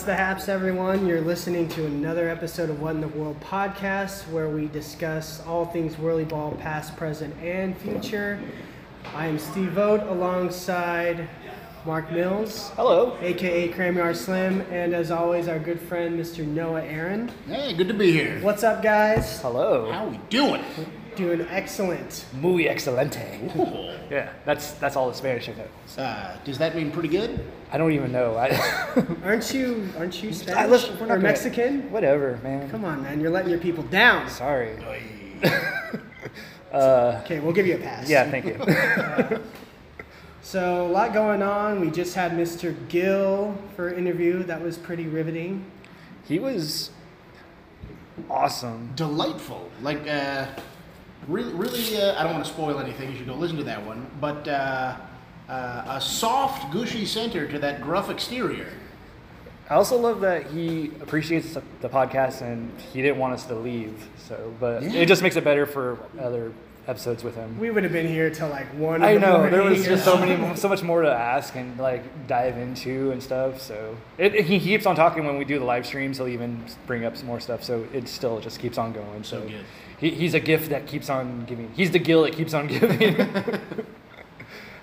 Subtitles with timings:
[0.00, 1.06] What's the haps, everyone?
[1.06, 5.66] You're listening to another episode of What in the World podcast, where we discuss all
[5.66, 8.40] things whirly ball, past, present, and future.
[9.14, 11.28] I am Steve Vogt alongside
[11.84, 13.18] Mark Mills, Hello.
[13.20, 16.46] aka Cramyard Slim, and as always, our good friend Mr.
[16.46, 17.30] Noah Aaron.
[17.46, 18.40] Hey, good to be here.
[18.40, 19.38] What's up, guys?
[19.42, 19.92] Hello.
[19.92, 20.64] How we doing?
[21.20, 22.24] Doing excellent.
[22.32, 23.18] Muy excelente.
[24.10, 26.02] Yeah, that's that's all the Spanish I know.
[26.02, 27.38] Uh, does that mean pretty good?
[27.70, 28.34] I don't even know.
[28.36, 28.48] I,
[29.24, 29.88] Aren't you?
[29.98, 31.92] Aren't you I Spanish listen, we're or gonna- Mexican?
[31.92, 32.68] Whatever, man.
[32.70, 33.20] Come on, man!
[33.20, 34.28] You're letting your people down.
[34.28, 34.76] Sorry.
[36.72, 38.08] Uh, Okay, we'll give you a pass.
[38.08, 38.56] yeah, thank you.
[40.42, 41.80] So a lot going on.
[41.80, 42.74] We just had Mr.
[42.88, 44.44] Gill for an interview.
[44.44, 45.64] That was pretty riveting.
[46.28, 46.90] he was
[48.28, 48.92] awesome.
[48.94, 49.68] Delightful.
[49.82, 50.46] Like, uh,
[51.28, 53.10] really, really uh, I don't want to spoil anything.
[53.12, 54.06] You should go listen to that one.
[54.20, 54.96] But uh,
[55.48, 58.68] uh, a soft, gushy center to that gruff exterior.
[59.68, 63.54] I also love that he appreciates the- the podcast and he didn't want us to
[63.54, 63.94] leave.
[64.28, 65.00] So, but Yeah.
[65.02, 66.50] it just makes it better for other
[66.88, 67.56] episodes with him.
[67.60, 68.96] We would have been here till like one.
[68.96, 71.78] in I the know there was just so many, so much more to ask and
[71.78, 73.60] like dive into and stuff.
[73.60, 76.16] So it, he keeps on talking when we do the live streams.
[76.18, 77.62] He'll even bring up some more stuff.
[77.62, 79.22] So it still just keeps on going.
[79.22, 79.64] So So, good.
[80.00, 81.70] He, he's a gift that keeps on giving.
[81.74, 83.14] He's the gill that keeps on giving.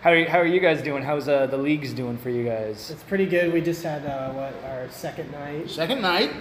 [0.01, 1.03] how are you, how are you guys doing?
[1.03, 2.91] How's uh, the leagues doing for you guys?
[2.91, 3.51] It's pretty good.
[3.51, 5.69] We just had uh, what our second night.
[5.69, 6.31] Second night.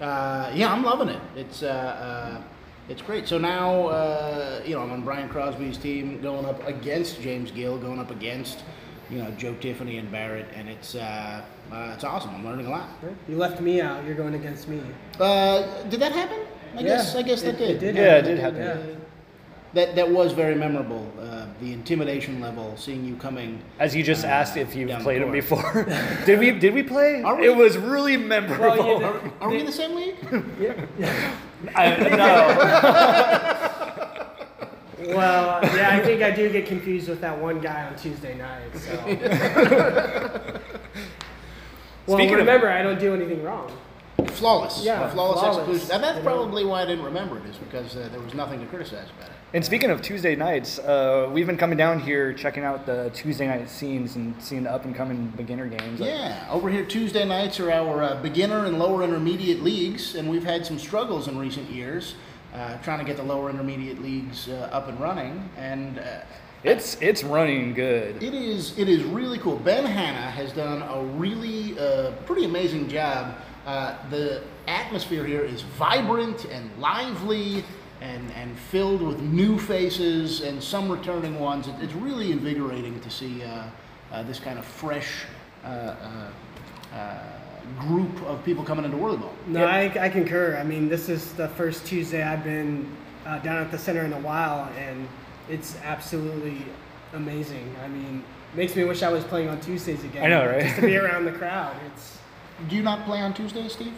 [0.00, 1.20] Uh, yeah, I'm loving it.
[1.34, 2.42] It's uh, uh,
[2.88, 3.26] it's great.
[3.26, 7.78] So now, uh, you know, I'm on Brian Crosby's team, going up against James Gill,
[7.78, 8.62] going up against,
[9.10, 12.34] you know, Joe Tiffany and Barrett, and it's uh, uh, it's awesome.
[12.34, 12.88] I'm learning a lot.
[13.28, 14.04] You left me out.
[14.04, 14.80] You're going against me.
[15.18, 16.40] Uh, did that happen?
[16.76, 17.70] I guess I guess that it, did.
[17.70, 18.60] It did Yeah, it did happen.
[18.60, 18.76] Yeah.
[19.74, 21.10] That that was very memorable.
[21.20, 23.60] Uh, the intimidation level, seeing you coming.
[23.78, 25.34] As you just Uh, asked if you've down the played him court.
[25.34, 25.86] before,
[26.26, 27.22] did we did we play?
[27.22, 27.46] Are we?
[27.46, 28.98] It was really memorable.
[29.00, 30.16] Well, you Are we in the same league?
[31.74, 31.96] I,
[35.02, 35.14] no.
[35.16, 38.74] Well, yeah, I think I do get confused with that one guy on Tuesday night.
[38.74, 38.92] So.
[42.06, 43.70] well, Speaking of- remember, I don't do anything wrong.
[44.26, 44.84] Flawless.
[44.84, 45.58] Yeah, flawless, flawless.
[45.58, 45.94] execution.
[45.94, 46.24] And that's know?
[46.24, 49.30] probably why I didn't remember it, is because uh, there was nothing to criticize about
[49.30, 49.34] it.
[49.54, 53.46] And speaking of Tuesday nights, uh, we've been coming down here checking out the Tuesday
[53.46, 56.00] night scenes and seeing the up and coming beginner games.
[56.00, 60.44] Yeah, over here Tuesday nights are our uh, beginner and lower intermediate leagues, and we've
[60.44, 62.14] had some struggles in recent years
[62.54, 65.48] uh, trying to get the lower intermediate leagues uh, up and running.
[65.56, 66.20] And uh,
[66.64, 68.22] It's it's running good.
[68.22, 69.56] it is it is really cool.
[69.56, 73.34] Ben Hanna has done a really uh, pretty amazing job.
[73.68, 77.64] Uh, the atmosphere here is vibrant and lively.
[78.00, 81.66] And, and filled with new faces and some returning ones.
[81.66, 83.64] It, it's really invigorating to see uh,
[84.12, 85.24] uh, this kind of fresh
[85.64, 87.18] uh, uh, uh,
[87.80, 89.32] group of people coming into volleyball.
[89.48, 90.56] No, I, I concur.
[90.56, 92.88] I mean, this is the first Tuesday I've been
[93.26, 95.08] uh, down at the center in a while, and
[95.48, 96.64] it's absolutely
[97.12, 97.74] amazing.
[97.84, 98.24] I mean,
[98.54, 100.24] makes me wish I was playing on Tuesdays again.
[100.24, 100.62] I know, right?
[100.62, 101.76] Just to be around the crowd.
[101.86, 102.17] It's
[102.68, 103.94] Do you not play on Tuesdays, Steve?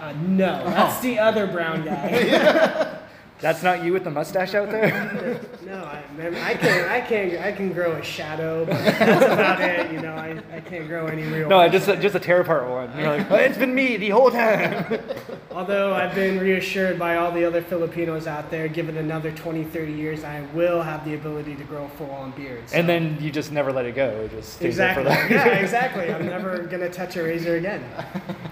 [0.00, 2.98] uh, no, that's the other brown guy.
[3.40, 5.40] That's not you with the mustache out there.
[5.64, 9.60] no, I, man, I can I can I can grow a shadow, but that's about
[9.60, 9.92] it.
[9.92, 11.48] You know, I, I can't grow any real.
[11.48, 12.90] no, just a, just a tear apart one.
[12.98, 14.98] You're like, oh, it's been me the whole time.
[15.52, 19.92] Although I've been reassured by all the other Filipinos out there, given another 20, 30
[19.92, 22.72] years, I will have the ability to grow full on beards.
[22.72, 24.08] and then you just never let it go.
[24.24, 25.04] It just stays there Exactly.
[25.04, 25.30] for that.
[25.30, 26.12] yeah, exactly.
[26.12, 27.84] I'm never gonna touch a razor again.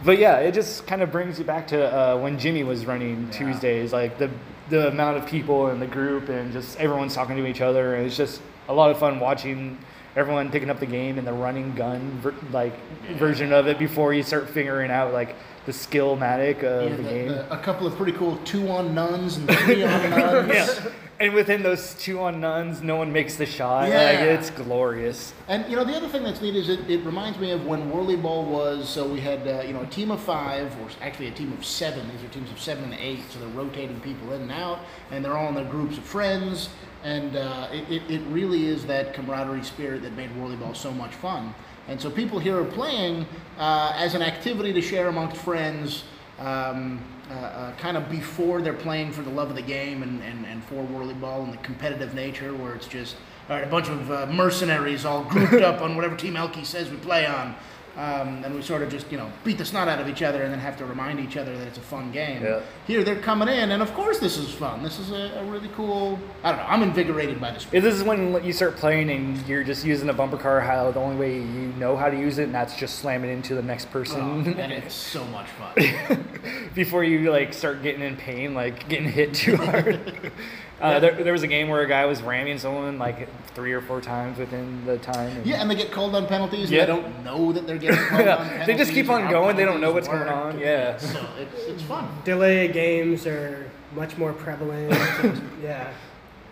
[0.05, 3.25] But yeah, it just kind of brings you back to uh, when Jimmy was running
[3.25, 3.31] Yeah.
[3.39, 4.31] Tuesdays, like the
[4.69, 8.07] the amount of people in the group and just everyone's talking to each other, and
[8.07, 9.79] it's just a lot of fun watching
[10.17, 12.73] everyone picking up the game and the running gun ver- like
[13.19, 17.09] version of it before you start figuring out like the skillmatic of Yeah, the, the-
[17.09, 17.29] game.
[17.29, 20.49] the- a couple of pretty cool two on nuns and three on nuns.
[20.55, 20.91] yeah.
[21.19, 23.85] And within those two on nuns, no one makes the shot.
[23.85, 24.23] Like, Yeah.
[24.25, 25.33] it's glorious.
[25.49, 27.91] And you know the other thing that's neat is it, it reminds me of when
[27.91, 28.87] Whirly Ball was.
[28.89, 31.65] So we had uh, you know a team of five, or actually a team of
[31.65, 32.07] seven.
[32.13, 34.81] These are teams of seven and eight, so they're rotating people in and out,
[35.11, 36.69] and they're all in their groups of friends.
[37.03, 40.91] And uh, it, it, it really is that camaraderie spirit that made Whirly Ball so
[40.91, 41.55] much fun.
[41.89, 43.27] And so people here are playing
[43.59, 46.03] uh, as an activity to share amongst friends.
[46.39, 50.23] Um, uh, uh, kind of before they're playing for the love of the game and,
[50.23, 53.17] and, and for whirly ball and the competitive nature where it's just
[53.49, 56.91] all right, a bunch of uh, mercenaries all grouped up on whatever team Elkie says
[56.91, 57.55] we play on.
[57.97, 60.43] Um, and we sort of just, you know, beat the snot out of each other
[60.43, 62.43] and then have to remind each other that it's a fun game.
[62.43, 62.61] Yeah.
[62.87, 64.83] Here they're coming in, and of course this is fun.
[64.83, 66.19] This is a, a really cool.
[66.45, 66.67] I don't know.
[66.69, 67.67] I'm invigorated by this.
[67.73, 70.91] Yeah, This is when you start playing and you're just using a bumper car how
[70.91, 73.63] the only way you know how to use it, and that's just slamming into the
[73.63, 74.21] next person.
[74.21, 76.25] Oh, and it's so much fun.
[76.75, 80.33] before you like start getting in pain, like getting hit too hard.
[80.81, 83.81] Uh, there, there was a game where a guy was ramming someone like three or
[83.81, 85.31] four times within the time.
[85.37, 86.71] and- Yeah, and they get called on penalties.
[86.71, 86.83] Yeah.
[86.85, 88.67] And they don't know that they're getting called on penalties.
[88.67, 90.99] They just keep on going, they don't know penalties what's going on, yeah.
[90.99, 92.09] So it's, it's fun.
[92.25, 94.93] Delay games are much more prevalent.
[95.63, 95.93] yeah.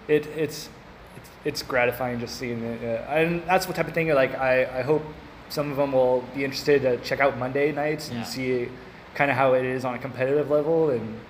[0.08, 0.68] it it's
[1.16, 4.08] it's, it's gratifying just seeing it, uh, and that's what type of thing.
[4.08, 5.02] Like I, I hope
[5.50, 8.24] some of them will be interested to check out Monday nights and Yeah.
[8.24, 8.68] see
[9.14, 11.20] kind of how it is on a competitive level and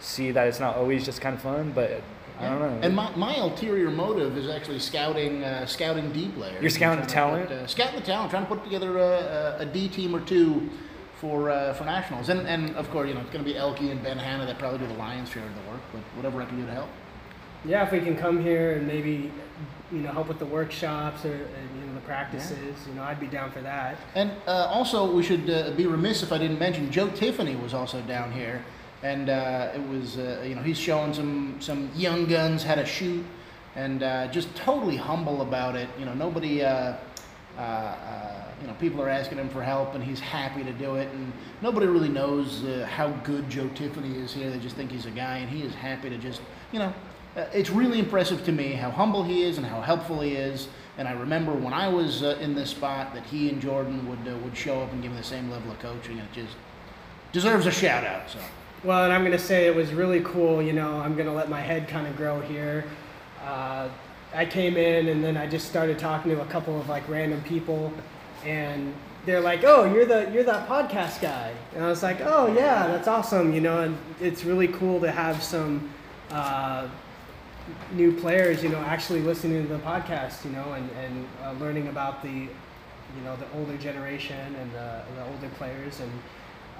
[0.00, 2.00] see that it's not always just kind of fun, but
[2.40, 2.78] I don't know.
[2.82, 6.60] And my, my ulterior motive is actually scouting uh, scouting D players.
[6.60, 7.48] You're scouting the talent?
[7.48, 10.20] Put, uh, scouting the talent, trying to put together a, a, a D team or
[10.20, 10.68] two
[11.20, 12.28] for uh, for nationals.
[12.28, 14.58] And and of course, you know, it's going to be Elke and Ben Hanna that
[14.58, 15.80] probably do the lion's share of the work.
[15.92, 16.88] But whatever I can do to help.
[17.64, 19.32] Yeah, if we can come here and maybe,
[19.90, 23.18] you know, help with the workshops or, and, you know, the practices, you know, I'd
[23.18, 23.98] be down for that.
[24.14, 27.74] And uh, also, we should uh, be remiss if I didn't mention Joe Tiffany was
[27.74, 28.64] also down here,
[29.02, 32.86] and uh, it was uh, you know he's showing some some young guns how to
[32.86, 33.24] shoot,
[33.76, 35.88] and uh, just totally humble about it.
[35.98, 36.62] You know nobody.
[36.62, 36.96] Uh,
[37.56, 40.94] uh, uh, you know, people are asking him for help, and he's happy to do
[40.94, 41.08] it.
[41.12, 44.48] And nobody really knows how good Joe Tiffany is here.
[44.48, 46.40] They just think he's a guy, and he is happy to just,
[46.70, 46.94] you know,
[47.52, 50.68] it's really impressive to me how humble he is and how helpful he is.
[50.98, 54.56] And I remember when I was in this spot that he and Jordan would would
[54.56, 56.56] show up and give me the same level of coaching, and it just
[57.32, 58.30] deserves a shout out.
[58.30, 58.38] So
[58.84, 60.62] Well, and I'm going to say it was really cool.
[60.62, 62.84] You know, I'm going to let my head kind of grow here.
[63.44, 63.88] Uh,
[64.34, 67.40] I came in and then I just started talking to a couple of like random
[67.42, 67.92] people,
[68.44, 68.94] and
[69.24, 72.86] they're like, "Oh, you're the you're that podcast guy," and I was like, "Oh yeah,
[72.86, 75.90] that's awesome." You know, and it's really cool to have some
[76.30, 76.88] uh,
[77.92, 81.88] new players, you know, actually listening to the podcast, you know, and and uh, learning
[81.88, 86.12] about the you know the older generation and the, the older players and.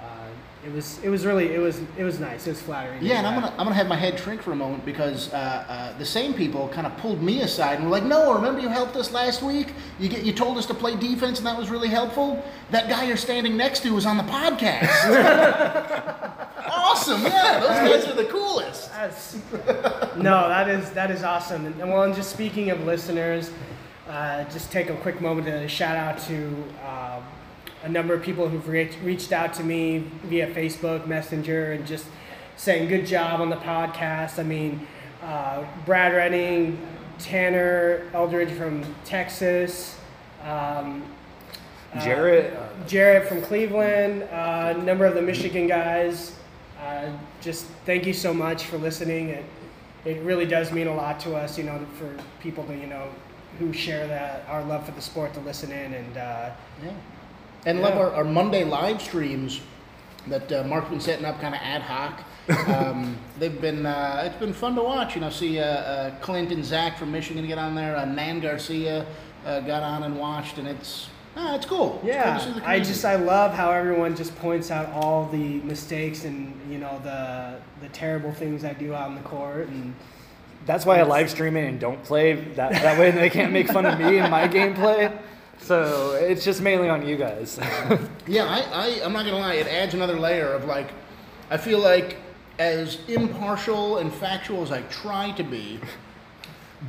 [0.01, 0.29] Uh,
[0.65, 2.45] it was it was really it was it was nice.
[2.45, 3.01] It was flattering.
[3.01, 5.37] yeah, and I'm gonna I'm gonna have my head shrink for a moment because uh,
[5.37, 8.67] uh, the same people kind of pulled me aside and were like, "No, remember you
[8.67, 9.73] helped us last week?
[9.99, 12.43] You get you told us to play defense and that was really helpful.
[12.71, 14.89] That guy you're standing next to was on the podcast.
[16.67, 18.91] awesome, yeah, those guys are the coolest.
[18.91, 19.37] That's,
[20.17, 21.65] no, that is that is awesome.
[21.67, 23.51] And, and well, and just speaking of listeners,
[24.09, 27.21] uh, just take a quick moment to shout out to uh,
[27.83, 32.05] a number of people who've reached, reached out to me via Facebook Messenger and just
[32.57, 34.37] saying good job on the podcast.
[34.39, 34.85] I mean,
[35.23, 36.77] uh, Brad Redding,
[37.19, 39.97] Tanner Eldridge from Texas.
[40.43, 41.03] Um,
[41.93, 42.53] uh, Jarrett,
[42.87, 46.35] Jarrett from Cleveland, uh, a number of the Michigan guys.
[46.79, 47.09] Uh,
[47.41, 49.29] just thank you so much for listening.
[49.29, 49.45] It,
[50.05, 53.09] it really does mean a lot to us, you know, for people to, you know,
[53.57, 56.49] who share that our love for the sport to listen in and uh,
[56.83, 56.91] Yeah.
[57.65, 59.61] And love our, our Monday live streams
[60.27, 62.23] that uh, Mark's been setting up kind of ad hoc.
[62.67, 65.13] Um, they've been uh, it's been fun to watch.
[65.13, 67.95] You know, see uh, uh, Clint and Zach from Michigan get on there.
[67.95, 69.05] Uh, Nan Garcia
[69.45, 72.01] uh, got on and watched, and it's uh, it's cool.
[72.03, 76.25] It's cool yeah, I just I love how everyone just points out all the mistakes
[76.25, 79.93] and you know the the terrible things I do out in the court and
[80.65, 82.33] that's why I live stream it and don't play.
[82.33, 85.15] That that way they can't make fun of me and my gameplay.
[85.59, 87.59] So it's just mainly on you guys.
[88.27, 89.55] Yeah, I, I, I'm not gonna lie.
[89.55, 90.91] It adds another layer of like,
[91.49, 92.17] I feel like
[92.59, 95.79] as impartial and factual as I try to be,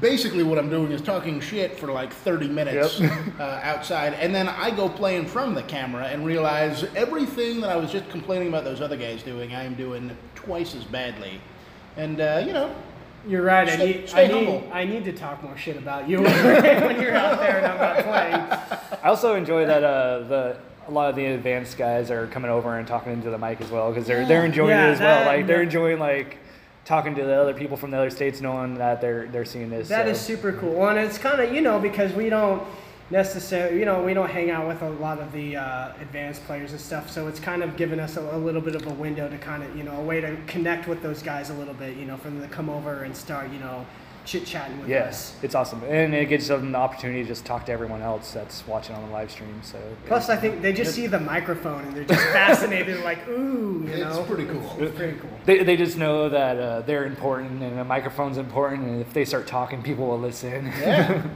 [0.01, 3.01] basically what I'm doing is talking shit for like 30 minutes
[3.41, 7.63] uh, outside, and then I go play in front of the camera and realize everything
[7.63, 10.85] that I was just complaining about those other guys doing, I am doing twice as
[10.85, 11.41] badly.
[11.97, 12.75] And uh, you know,
[13.27, 13.69] You're right.
[13.69, 14.71] I need, stay I, need humble.
[14.73, 18.05] I need to talk more shit about you when you're out there and I'm not
[18.05, 18.99] playing.
[19.03, 20.57] I also enjoy that uh, the
[20.89, 23.71] a lot of the advanced guys are coming over and talking into the mic as
[23.71, 25.27] well because they're they're enjoying Yeah, it as well.
[25.27, 26.39] Like they're enjoying like
[26.85, 29.89] talking to the other people from the other states, knowing that they're they're seeing this.
[29.89, 30.11] That so.
[30.13, 30.89] is super cool.
[30.89, 32.63] And it's kind of, you know, because we don't
[33.11, 36.73] necessarily, you know, we don't hang out with a lot of the uh, advanced players
[36.73, 37.11] and stuff.
[37.11, 39.63] So it's kind of given us a, a little bit of a window to kind
[39.63, 42.17] of, you know, a way to connect with those guys a little bit, you know,
[42.17, 43.85] for them to come over and start, you know,
[44.25, 45.39] chit chatting with Yes, us.
[45.43, 48.65] it's awesome, and it gives them the opportunity to just talk to everyone else that's
[48.67, 49.59] watching on the live stream.
[49.63, 53.83] So Plus, I think they just see the microphone and they're just fascinated, like, ooh,
[53.91, 54.21] you know.
[54.21, 54.77] it's pretty cool.
[54.79, 55.31] It's pretty cool.
[55.47, 59.25] they, they just know that uh, they're important and a microphone's important, and if they
[59.25, 60.67] start talking, people will listen.
[60.67, 61.23] Yeah.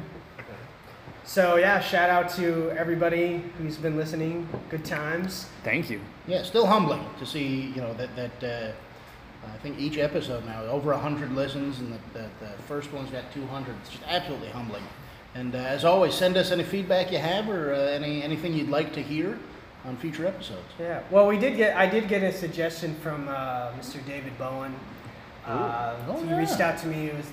[1.25, 4.47] So yeah, shout out to everybody who's been listening.
[4.69, 5.47] Good times.
[5.62, 6.00] Thank you.
[6.26, 8.73] Yeah, still humbling to see you know that that uh,
[9.54, 13.25] I think each episode now over hundred listens, and the, the, the first one's got
[13.33, 13.75] two hundred.
[13.83, 14.83] It's just absolutely humbling.
[15.35, 18.69] And uh, as always, send us any feedback you have or uh, any anything you'd
[18.69, 19.38] like to hear
[19.87, 20.69] on future episodes.
[20.78, 21.02] Yeah.
[21.11, 21.75] Well, we did get.
[21.76, 24.04] I did get a suggestion from uh, Mr.
[24.07, 24.75] David Bowen.
[25.47, 26.38] Uh, Oh, he yeah.
[26.38, 27.07] reached out to me.
[27.09, 27.26] It was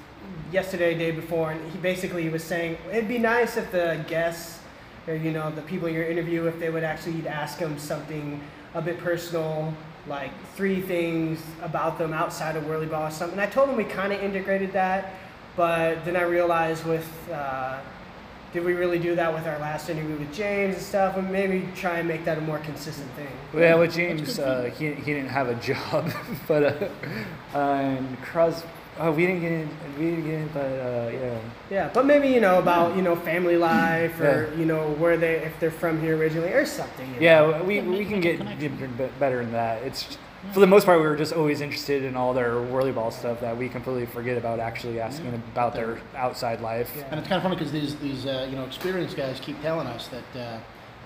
[0.52, 4.60] yesterday, day before, and he basically was saying it'd be nice if the guests,
[5.08, 8.42] or you know, the people in your interview, if they would actually ask them something
[8.74, 9.74] a bit personal,
[10.08, 13.40] like three things about them outside of whirly ball or something.
[13.40, 15.14] I told him we kind of integrated that,
[15.56, 17.10] but then I realized with.
[17.32, 17.80] Uh,
[18.54, 21.16] did we really do that with our last interview with James and stuff?
[21.16, 23.30] And maybe try and make that a more consistent thing.
[23.56, 26.12] Yeah, with James, uh, he, he didn't have a job,
[26.50, 28.64] but uh, and Cros,
[29.00, 32.28] oh, we didn't get in, we didn't get in, but uh, yeah, Yeah, but maybe
[32.30, 34.60] you know about you know family life or Yeah.
[34.60, 37.08] you know where they if they're from here originally or something.
[37.16, 37.22] you know.
[37.22, 38.78] yeah, we, we can get, connection.
[38.78, 39.82] get b- better than that.
[39.84, 40.18] It's
[40.54, 43.40] for the most part, we were just always interested in all their whirly ball stuff
[43.42, 46.92] that we completely forget about actually asking about their outside life.
[46.98, 47.04] Yeah.
[47.12, 49.86] And it's kind of funny because these these uh, you know experienced guys keep telling
[49.88, 50.58] us that uh,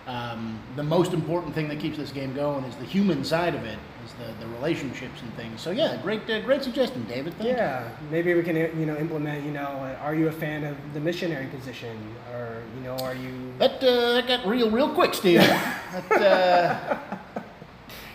[0.08, 3.64] um, the most important thing that keeps this game going is the human side of
[3.66, 5.62] it, is the, the relationships and things.
[5.62, 7.34] So yeah, great uh, great suggestion, David.
[7.34, 7.56] Thank you.
[7.56, 10.78] Yeah, maybe we can you know implement you know uh, are you a fan of
[10.94, 11.98] the missionary position
[12.32, 15.40] or you know are you That uh, that got real real quick, Steve.
[16.10, 16.98] that, uh,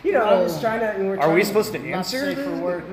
[0.05, 1.03] you know I was trying to.
[1.03, 2.35] We're Are we supposed to not answer?
[2.35, 2.85] safe for work.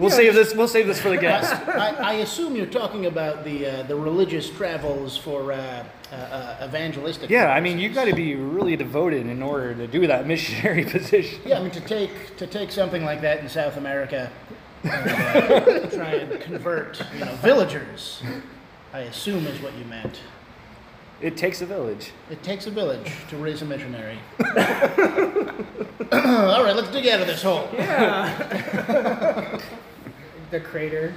[0.00, 0.06] Yeah.
[0.06, 0.54] We'll save this.
[0.54, 1.52] We'll save this for the guest.
[1.68, 7.28] I, I assume you're talking about the uh, the religious travels for uh, uh, evangelistic.
[7.28, 10.86] Yeah, I mean, you've got to be really devoted in order to do that missionary
[10.86, 11.40] position.
[11.44, 14.32] Yeah, I mean to take to take something like that in South America
[14.84, 18.22] and uh, try and convert you know villagers.
[18.94, 20.20] I assume is what you meant.
[21.20, 22.12] It takes a village.
[22.30, 24.18] It takes a village to raise a missionary.
[24.40, 24.46] All
[26.64, 27.68] right, let's dig out of this hole.
[27.74, 29.60] Yeah.
[30.50, 31.14] the crater.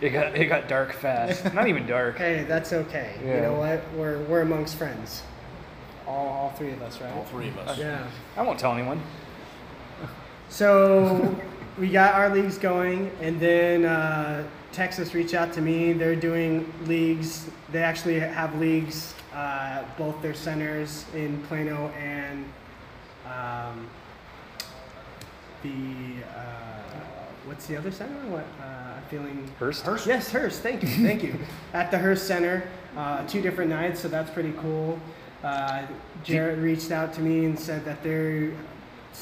[0.00, 1.52] It got it got dark fast.
[1.54, 2.18] Not even dark.
[2.18, 3.16] Hey, that's okay.
[3.20, 3.82] You know what?
[3.96, 5.22] We're we're amongst friends.
[6.06, 7.12] All all three of us, right?
[7.12, 7.76] All three of us.
[7.78, 8.06] Yeah.
[8.36, 9.02] I won't tell anyone.
[10.48, 11.36] So
[11.78, 15.92] we got our leagues going, and then uh, Texas reached out to me.
[15.92, 17.46] They're doing leagues.
[17.72, 22.44] They actually have leagues, uh, both their centers in Plano and
[23.26, 23.88] um,
[25.62, 26.78] the uh,
[27.46, 28.14] what's the other center?
[28.28, 29.50] What uh, I'm feeling.
[29.58, 30.06] Hurst.
[30.06, 30.62] Yes, Hurst.
[30.62, 30.88] Thank you.
[30.88, 31.38] Thank you.
[31.72, 34.98] At the Hurst Center, uh, two different nights, so that's pretty cool.
[35.42, 35.86] Uh,
[36.24, 38.52] Jarrett reached out to me and said that they're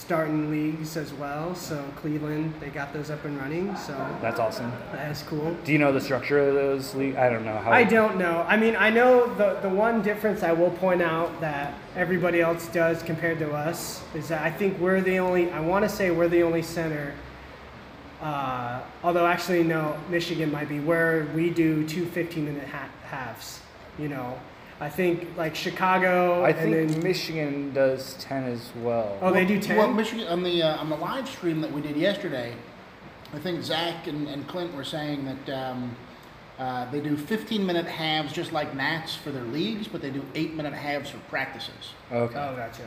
[0.06, 1.54] starting leagues as well.
[1.54, 3.74] So Cleveland, they got those up and running.
[3.76, 4.70] So That's awesome.
[4.92, 5.56] that's cool.
[5.64, 7.16] Do you know the structure of those leagues?
[7.16, 7.72] I don't know how.
[7.72, 8.44] I don't know.
[8.46, 12.68] I mean, I know the the one difference I will point out that everybody else
[12.68, 15.50] does compared to us is that I think we're the only.
[15.50, 17.14] I want to say we're the only center.
[18.20, 23.60] Uh, although actually no, Michigan might be where we do two 15 minute ha- halves.
[23.98, 24.38] You know,
[24.80, 26.42] I think like Chicago.
[26.42, 29.18] I and think then, Michigan does ten as well.
[29.22, 29.76] Oh, they do 10?
[29.76, 32.54] Well, Michigan on the uh, on the live stream that we did yesterday,
[33.32, 35.96] I think Zach and, and Clint were saying that um,
[36.58, 40.22] uh, they do 15 minute halves just like Nats for their leagues, but they do
[40.34, 42.38] eight minute halves for practices, Okay.
[42.38, 42.86] Oh, gotcha.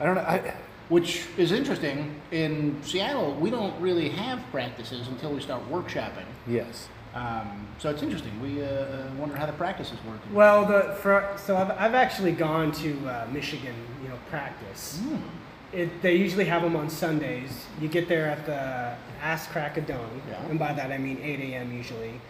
[0.00, 0.22] I don't know.
[0.22, 0.54] I,
[0.88, 2.20] which is interesting.
[2.30, 6.26] In Seattle, we don't really have practices until we start workshopping.
[6.46, 6.88] yes.
[7.14, 8.40] Um, so it's interesting.
[8.40, 10.20] We uh, uh, wonder how the practices work.
[10.32, 14.98] Well, the for so I've, I've actually gone to uh, Michigan, you know, practice.
[15.02, 15.16] Hmm.
[15.72, 17.66] It, they usually have them on Sundays.
[17.80, 20.42] You get there at the ass crack of dawn, Yeah.
[20.48, 21.72] and by that I mean 8 a.m.
[21.72, 22.20] usually.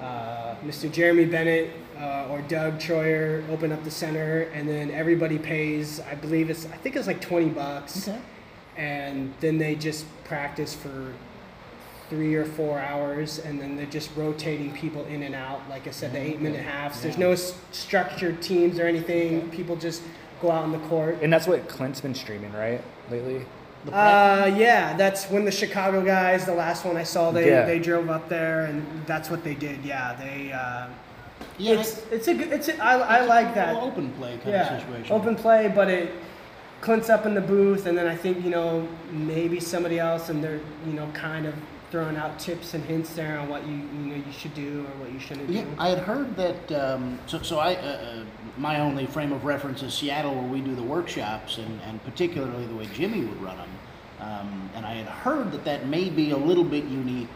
[0.00, 0.90] Uh, Mr.
[0.90, 6.00] Jeremy Bennett uh, or Doug Troyer open up the center, and then everybody pays.
[6.00, 8.18] I believe it's I think it's like 20 bucks, Okay.
[8.76, 11.12] and then they just practice for
[12.12, 15.62] three or four hours, and then they're just rotating people in and out.
[15.70, 17.00] Like I said, the eight-minute halves.
[17.00, 19.48] There's no s- structured teams or anything.
[19.48, 20.02] People just
[20.42, 21.16] go out on the court.
[21.22, 22.82] And that's what Clint's been streaming, right?
[23.10, 23.46] Lately.
[23.90, 27.64] Uh, yeah, that's when the Chicago guys, the last one I saw, they, Yeah.
[27.64, 29.82] they drove up there, and that's what they did.
[29.82, 30.52] Yeah, they.
[30.52, 30.88] Uh,
[31.56, 32.52] yeah, it's it's a good.
[32.52, 33.82] It's a, I, I it's a like little that.
[33.82, 35.12] open play kind Yeah, of situation.
[35.16, 36.12] open play, but it.
[36.82, 40.44] Clint's up in the booth, and then I think you know maybe somebody else, and
[40.44, 41.54] they're you know kind of
[41.92, 45.00] throwing out tips and hints there on what you you know you should do or
[45.04, 45.68] what you shouldn't Yeah, do.
[45.78, 46.72] I had heard that.
[46.72, 48.24] Um, so, so I, uh, uh,
[48.56, 52.66] my only frame of reference is Seattle, where we do the workshops, and, and particularly
[52.66, 53.70] the way Jimmy would run them.
[54.20, 57.28] Um, and I had heard that that may be a little bit unique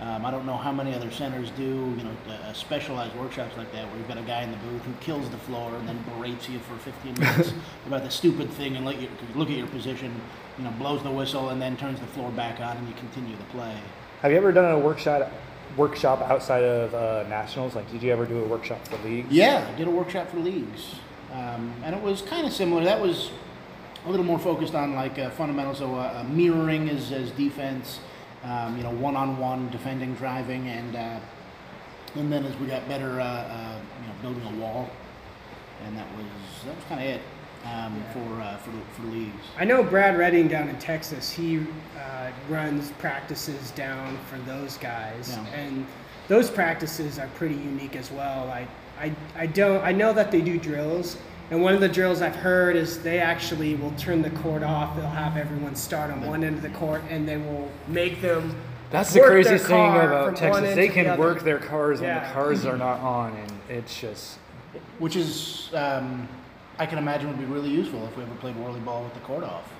[0.00, 3.70] Um, I don't know how many other centers do, you know, uh, specialized workshops like
[3.72, 6.02] that where you've got a guy in the booth who kills the floor and then
[6.08, 7.52] berates you for 15 minutes
[7.86, 10.10] about the stupid thing and let you look at your position,
[10.60, 13.34] you know, blows the whistle and then turns the floor back on and you continue
[13.34, 13.74] the play.
[14.20, 15.32] Have you ever done a workshop
[15.76, 17.74] workshop outside of uh, nationals?
[17.74, 19.32] Like, did you ever do a workshop for leagues?
[19.32, 20.96] Yeah, I did a workshop for leagues,
[21.32, 22.84] um, and it was kind of similar.
[22.84, 23.30] That was
[24.04, 28.00] a little more focused on like uh, fundamentals, so uh, uh, mirroring as, as defense,
[28.44, 31.20] um, you know, one-on-one defending, driving, and uh,
[32.16, 34.90] and then as we got better, uh, uh, you know, building a wall,
[35.86, 36.26] and that was
[36.66, 37.22] that was kind of it
[37.64, 39.44] um, for, uh, for for leagues.
[39.58, 41.30] I know Brad Redding down in Texas.
[41.30, 41.58] He
[41.98, 45.46] uh, runs practices down for those guys, Yeah.
[45.54, 45.86] and
[46.28, 48.46] those practices are pretty unique as well.
[48.46, 48.68] Like
[49.00, 51.16] I, I don't, I know that they do drills,
[51.50, 54.96] and one of the drills I've heard is they actually will turn the court off.
[54.96, 58.54] They'll have everyone start on one end of the court, and they will make them.
[58.90, 60.74] That's the work their craziest thing about Texas.
[60.74, 63.98] They to the can work their cars when the cars are not on, and it's
[64.00, 64.38] just
[64.98, 66.28] Which is, um,
[66.80, 69.20] I can imagine, would be really useful if we ever played whirly ball with the
[69.20, 69.70] court off.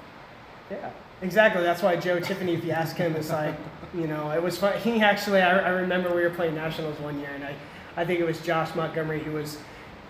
[0.70, 0.90] Yeah,
[1.22, 1.62] exactly.
[1.62, 3.54] That's why Joe Tiffany, if you ask him, it's like,
[3.94, 4.78] you know, it was fun.
[4.78, 7.54] He actually, I, I remember we were playing nationals one year, and I,
[7.96, 9.56] I think it was Josh Montgomery who was,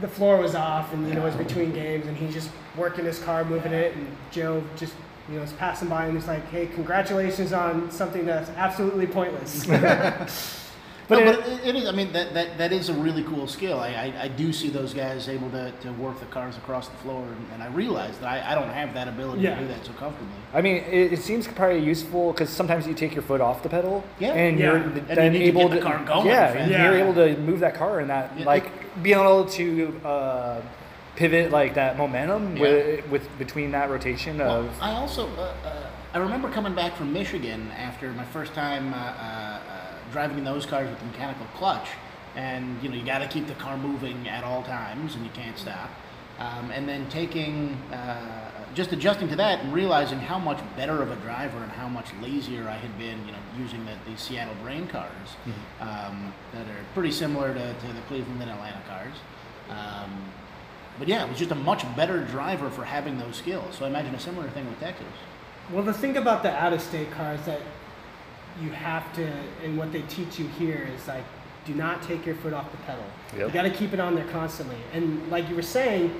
[0.00, 3.04] the floor was off, and you know, it was between games, and he's just working
[3.04, 4.94] his car, moving it, and Joe just,
[5.28, 9.64] you know, was passing by, and he's like, hey, congratulations on something that's absolutely pointless.
[11.10, 11.88] But, But no, it- but it, it is.
[11.88, 13.80] I mean, that, that, that is a really cool skill.
[13.80, 16.96] I, I, I do see those guys able to, to work the cars across the
[16.98, 19.56] floor, and, and I realize that I, I don't have that ability Yeah.
[19.56, 20.32] to do that so comfortably.
[20.54, 23.68] I mean, it, it seems probably useful because sometimes you take your foot off the
[23.68, 24.34] pedal, Yeah.
[24.34, 24.64] and Yeah.
[24.66, 26.84] you're And you then need to able get the car going yeah, and Yeah.
[26.84, 30.60] you're able to move that car and that Yeah, like being able to uh,
[31.16, 32.62] pivot like that momentum Yeah.
[32.62, 36.94] with, with between that rotation Well, of I also uh, uh, I remember coming back
[36.96, 39.60] from Michigan after my first time uh, uh, uh,
[40.12, 41.88] driving in those cars with the mechanical clutch,
[42.36, 45.30] and you know you got to keep the car moving at all times, and you
[45.32, 45.90] can't stop.
[46.38, 51.10] Um, and then taking uh, just adjusting to that and realizing how much better of
[51.10, 54.54] a driver and how much lazier I had been, you know, using the, these Seattle
[54.62, 55.36] Brain cars
[55.80, 59.14] um, that are pretty similar to, to the Cleveland and Atlanta cars.
[59.68, 60.10] Um,
[60.98, 63.76] but yeah, it was just a much better driver for having those skills.
[63.76, 65.06] So I imagine a similar thing with Texas.
[65.72, 67.60] Well, the thing about the out-of-state cars that
[68.62, 69.26] you have to,
[69.64, 71.24] and what they teach you here is like,
[71.66, 73.04] do not take your foot off the pedal.
[73.36, 73.48] Yep.
[73.48, 74.78] You got to keep it on there constantly.
[74.92, 76.12] And like you were saying,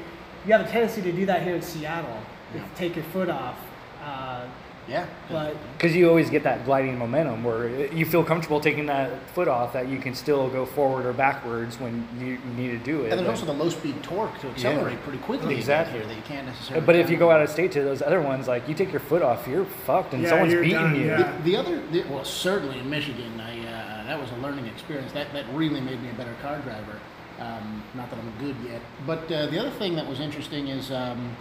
[0.47, 2.17] you have a tendency to do that here in Seattle.
[2.55, 2.65] Yeah.
[2.75, 3.59] Take your foot off.
[4.03, 4.47] Uh,
[4.91, 5.07] Yeah.
[5.31, 9.47] but because you always get that gliding momentum where you feel comfortable taking that foot
[9.47, 13.13] off that you can still go forward or backwards when you need to do it.
[13.13, 15.05] and there's Like- also the low speed torque to accelerate Yeah.
[15.05, 15.99] pretty quickly Exactly.
[16.01, 16.85] here that you can't necessarily.
[16.85, 19.01] but if you go out of state to those other ones, like you take your
[19.01, 21.07] foot off, you're fucked, and Yeah, someone's beating done, you.
[21.07, 21.33] yeah.
[21.37, 25.13] The, the other, the, well, certainly in Michigan, I, uh, that was a learning experience.
[25.13, 26.99] That, that really made me a better car driver.
[27.39, 28.83] Um, not that I'm good yet.
[29.07, 31.37] But uh, the other thing that was interesting is, um,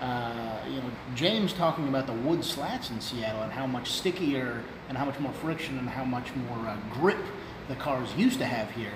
[0.00, 4.62] uh, you know, James talking about the wood slats in Seattle and how much stickier
[4.88, 7.18] and how much more friction and how much more uh, grip
[7.68, 8.92] the cars used to have here.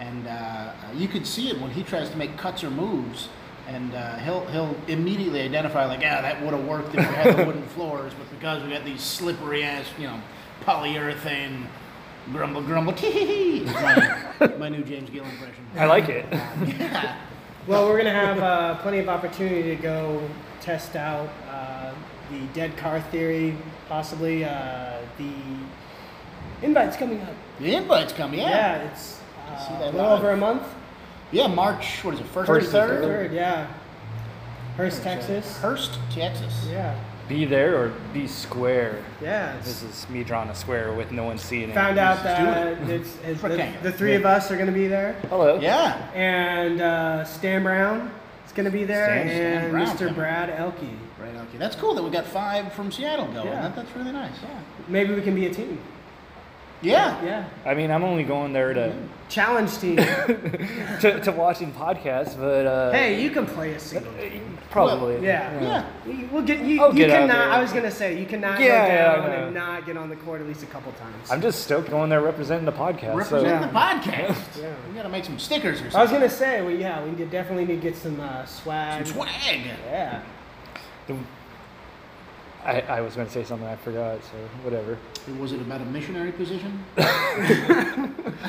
[0.00, 3.28] And uh, you could see it when he tries to make cuts or moves.
[3.68, 7.36] And uh, he'll he'll immediately identify like, yeah, that would have worked if we had
[7.36, 10.20] the wooden floors, but because we got these slippery ass, you know,
[10.64, 11.66] polyurethane,
[12.30, 13.64] grumble grumble, tee hee hee.
[13.64, 14.26] My,
[14.58, 15.66] my new James Gill impression.
[15.76, 16.26] I like it.
[16.78, 17.16] Yeah.
[17.66, 20.22] well, we're gonna have uh, plenty of opportunity to go
[20.66, 21.94] test out uh,
[22.30, 23.56] the dead car theory,
[23.88, 25.32] possibly uh, the
[26.60, 27.32] invite's coming up.
[27.60, 28.40] The invite's coming.
[28.40, 28.48] Yeah.
[28.82, 30.64] Yeah, it's uh, a little over a month.
[31.30, 32.02] Yeah, March.
[32.04, 32.26] What is it?
[32.26, 33.02] First, First or or third?
[33.02, 33.68] Third, yeah.
[34.76, 35.56] Hurst, Texas.
[35.58, 36.66] Hurst, Texas.
[36.68, 36.98] Yeah,
[37.28, 39.02] Be there or be square.
[39.22, 39.56] yeah.
[39.64, 41.74] This is me drawing a square with no one seeing it.
[41.74, 44.72] found out Let's do that it's, it's the, the three of us are going to
[44.72, 45.58] be there, Hello.
[45.60, 45.96] Yeah.
[46.12, 48.12] and uh, Stan Brown is
[48.56, 50.12] going to be there, and Mr.
[50.12, 50.80] Brad Elke.
[51.20, 51.34] Right.
[51.34, 51.58] Okay.
[51.58, 53.46] That's cool that we got five from Seattle going.
[53.46, 53.62] Yeah.
[53.62, 54.34] That, that's really nice.
[54.42, 54.60] Yeah.
[54.88, 55.78] Maybe we can be a team.
[56.82, 57.24] Yeah.
[57.24, 58.94] Yeah, I mean, I'm only going there to
[59.28, 59.96] challenge team.
[61.00, 64.12] to, to watching podcasts, but uh, hey, you can play a single.
[64.12, 64.58] game.
[64.70, 65.14] probably.
[65.24, 65.60] Yeah.
[65.60, 65.86] Yeah.
[66.06, 66.82] You- We'll get you.
[66.82, 67.50] I'll you get cannot.
[67.50, 69.46] I was gonna say you cannot Yeah, go yeah, I down know.
[69.46, 71.30] and not get on the court at least a couple times.
[71.30, 73.14] I'm just stoked going there representing the podcast.
[73.14, 73.66] Represent Yeah.
[73.66, 74.36] the podcast.
[74.62, 74.74] Yeah.
[74.88, 75.98] We gotta make some stickers or something.
[75.98, 79.06] I was gonna say, well, yeah, we definitely need to get some uh, swag.
[79.06, 79.60] some swag.
[79.86, 80.20] Yeah.
[81.08, 81.16] So
[82.66, 84.98] I, I was going to say something I forgot, so whatever.
[85.38, 86.84] Was it about a missionary position?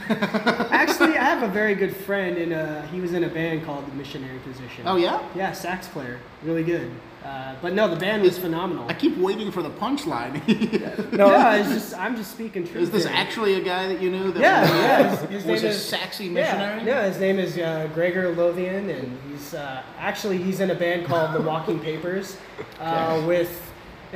[0.10, 3.89] Actually, I have a very good friend, and uh, he was in a band called
[3.89, 4.84] the Missionary Position.
[4.88, 5.21] Oh yeah.
[5.36, 6.89] Yeah, sax player, really good.
[7.23, 8.88] Uh, but no, the band was phenomenal.
[8.88, 10.41] I keep waiting for the punchline.
[11.17, 11.30] No.
[11.30, 12.84] No, it's just I'm just speaking truth.
[12.84, 13.13] is this here.
[13.15, 15.10] actually a guy that you knew that Yeah, was, yeah.
[15.10, 16.84] His, his was name a is Saxy missionary?
[16.86, 17.08] yeah.
[17.08, 21.34] His name is uh, Gregor Lothian, and he's uh, actually he's in a band called
[21.34, 22.38] the Walking Papers,
[22.80, 23.25] uh, Okay.
[23.27, 23.66] with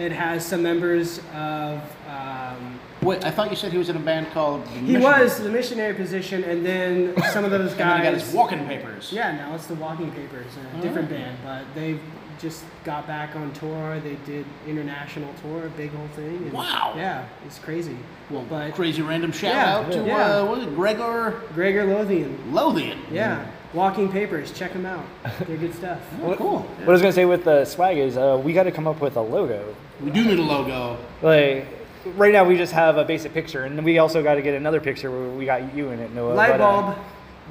[0.02, 1.80] it has some members of.
[2.10, 4.64] Um, Wait, I thought you said he was in a band called.
[4.66, 8.14] The he was the missionary position, and then some of those And then he got
[8.14, 9.12] his walking papers.
[9.12, 10.46] Yeah, now it's the Walking Papers,
[10.78, 12.00] a different band, but they've
[12.40, 14.00] just got back on tour.
[14.00, 16.38] They did international tour, a big whole thing.
[16.38, 16.94] and- Wow.
[16.96, 17.98] Yeah, it's crazy.
[18.30, 20.18] Well, but crazy random shout Yeah, out to yeah.
[20.38, 22.54] uh, what is it, Gregor Gregor Lothian.
[22.54, 23.00] Lothian.
[23.12, 24.52] Yeah, Walking Papers.
[24.52, 25.06] Check them out.
[25.48, 26.00] They're good stuff.
[26.24, 26.60] Oh, cool.
[26.60, 29.02] What I was gonna say with the swag is uh, we got to come up
[29.02, 29.76] with a logo.
[30.04, 30.98] We do need a logo.
[31.22, 31.68] Like
[32.16, 34.82] right now we just have a basic picture, and we also got to get another
[34.82, 36.34] picture where we got you in it, Noah.
[36.34, 36.98] Light but, uh, bulb.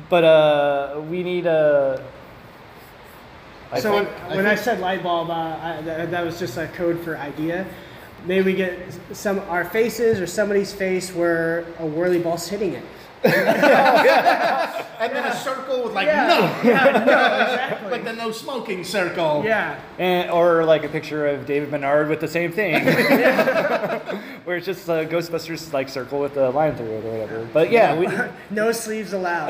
[0.08, 2.04] but uh, we need a.
[3.72, 6.56] I so think- when, when I said light bulb, uh, I, that, that was just
[6.56, 7.66] a code for idea.
[8.26, 8.76] Maybe we get
[9.12, 12.84] some our faces or somebody's face where a whirly ball's hitting it.
[15.00, 17.90] And then a circle with like Yeah, no, yeah, no, exactly.
[17.90, 19.42] like the no smoking circle.
[19.46, 22.85] yeah, And, or like a picture of David Bernard with the same thing,
[24.44, 27.48] where it's just a Ghostbusters like circle with the line through it or whatever.
[27.52, 28.09] But yeah, we,
[28.54, 29.48] no sleeves allowed.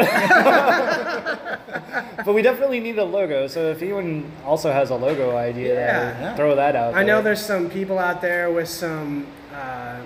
[2.24, 3.48] but we definitely need a logo.
[3.48, 6.36] So if anyone also has a logo idea, Yeah.
[6.36, 6.94] throw that out.
[6.94, 7.22] I know there.
[7.34, 9.96] there's some people out there with some uh,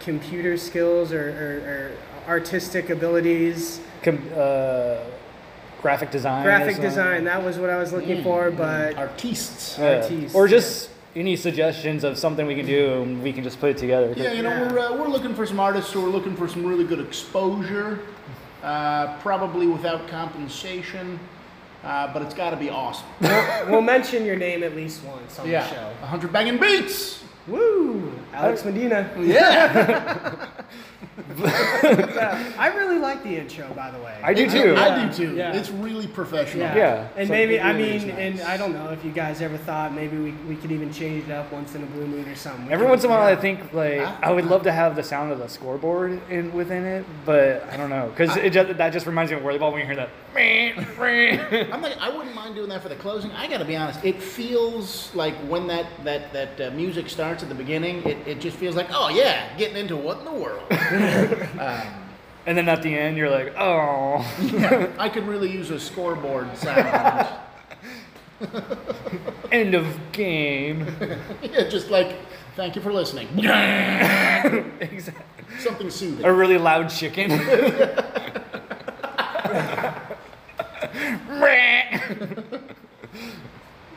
[0.00, 1.92] computer skills or, or, or
[2.28, 3.80] artistic abilities.
[4.02, 4.98] Com- uh,
[5.82, 6.44] graphic design.
[6.44, 9.78] Graphic design, that was what I was looking for, but artists.
[9.78, 10.02] Yeah.
[10.02, 13.70] artiste, Or just any suggestions of something we can do, and we can just put
[13.70, 14.12] it together.
[14.16, 14.72] Yeah, you know, Yeah.
[14.72, 18.00] we're, uh, we're looking for some artists who are looking for some really good exposure,
[18.62, 21.18] uh, probably without compensation,
[21.84, 23.06] uh, but it's got to be awesome.
[23.70, 25.90] we'll mention your name at least once on the show.
[26.00, 27.22] 100 banging beats.
[27.46, 28.12] Woo!
[28.34, 29.08] Alex Medina.
[29.18, 30.46] Yeah,
[31.38, 34.18] Yeah, I really like the intro, by the way.
[34.22, 34.74] I do too.
[34.76, 35.36] I do too.
[35.36, 35.54] Yeah.
[35.54, 36.62] It's really professional.
[36.64, 36.76] Yeah.
[36.76, 38.40] Yeah, And so maybe, it I really is mean, and.
[38.40, 41.30] I don't know if you guys ever thought maybe we, we could even change it
[41.30, 42.66] up once in a blue moon or something.
[42.66, 44.16] We Every once in a while, I think like Huh?
[44.22, 47.76] I would love to have the sound of the scoreboard in within it, but I
[47.76, 49.96] don't know because it just, that just reminds me of Whirly Ball when you hear
[49.96, 50.10] that.
[51.72, 53.30] I'm like, I wouldn't mind doing that for the closing.
[53.32, 54.04] I got to be honest.
[54.04, 58.40] It feels like when that that that uh, music starts at the beginning, it, it
[58.40, 60.62] just feels like, oh yeah, getting into what in the world.
[62.46, 64.26] and then at the end, you're like, oh.
[64.40, 67.28] yeah, I could really use a scoreboard sound.
[69.52, 70.86] End of game.
[71.42, 72.16] yeah, just like,
[72.56, 73.28] thank you for listening.
[74.80, 75.24] Exactly.
[75.58, 76.24] Something soothing.
[76.24, 77.32] A really loud chicken.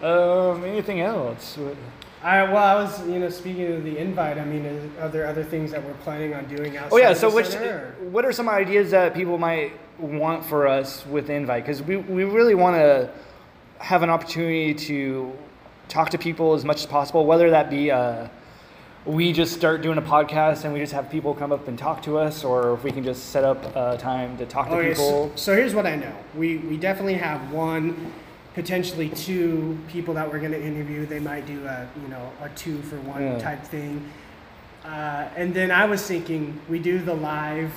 [0.02, 1.58] um, anything else?
[2.24, 4.38] I, well, I was, you know, speaking of the invite.
[4.38, 6.94] I mean, is, are there other things that we're planning on doing outside?
[6.96, 7.12] Oh yeah.
[7.12, 11.30] of So which, or- what are some ideas that people might want for us with
[11.30, 11.64] invite?
[11.66, 13.10] Because we we really want to
[13.80, 15.32] have an opportunity to
[15.88, 17.92] talk to people as much as possible, whether that be.
[17.92, 18.28] Uh,
[19.04, 22.04] we just start doing a podcast and we just have people come up and talk
[22.04, 24.90] to us, or if we can just set up a time to talk to Okay,
[24.90, 25.30] people.
[25.30, 26.16] so, so here's what I know.
[26.36, 28.14] We we definitely have one,
[28.54, 31.06] potentially two people that we're going to interview.
[31.06, 33.40] They might do a you know a two for one Yeah.
[33.40, 34.10] type thing.
[34.84, 37.72] Uh, and then I was thinking we do the live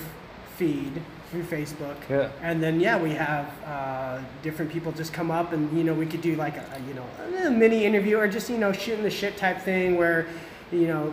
[0.57, 1.97] feed through Facebook.
[2.09, 2.31] Yeah.
[2.43, 6.07] And then yeah, we have uh, different people just come up and you know we
[6.07, 9.03] could do like a, a, you know a mini interview or just you know shooting
[9.05, 10.27] the shit type thing where
[10.73, 11.13] you know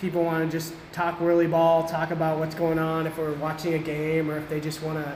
[0.00, 3.74] people want to just talk whirly ball, talk about what's going on if we're watching
[3.74, 5.12] a game or if they just want to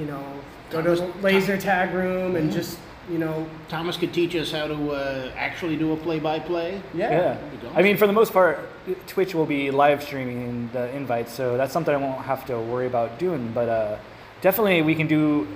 [0.00, 0.22] you know
[0.70, 2.78] go to the laser tag room and just
[3.10, 6.80] you know Thomas could teach us how to uh, actually do a play-by-play.
[6.94, 7.10] yeah.
[7.10, 7.38] Yeah.
[7.74, 8.58] I mean, for the most part,
[9.06, 12.86] Twitch will be live streaming the invites, so that's something I won't have to worry
[12.86, 13.52] about doing.
[13.52, 13.98] But uh,
[14.40, 15.46] definitely, we can do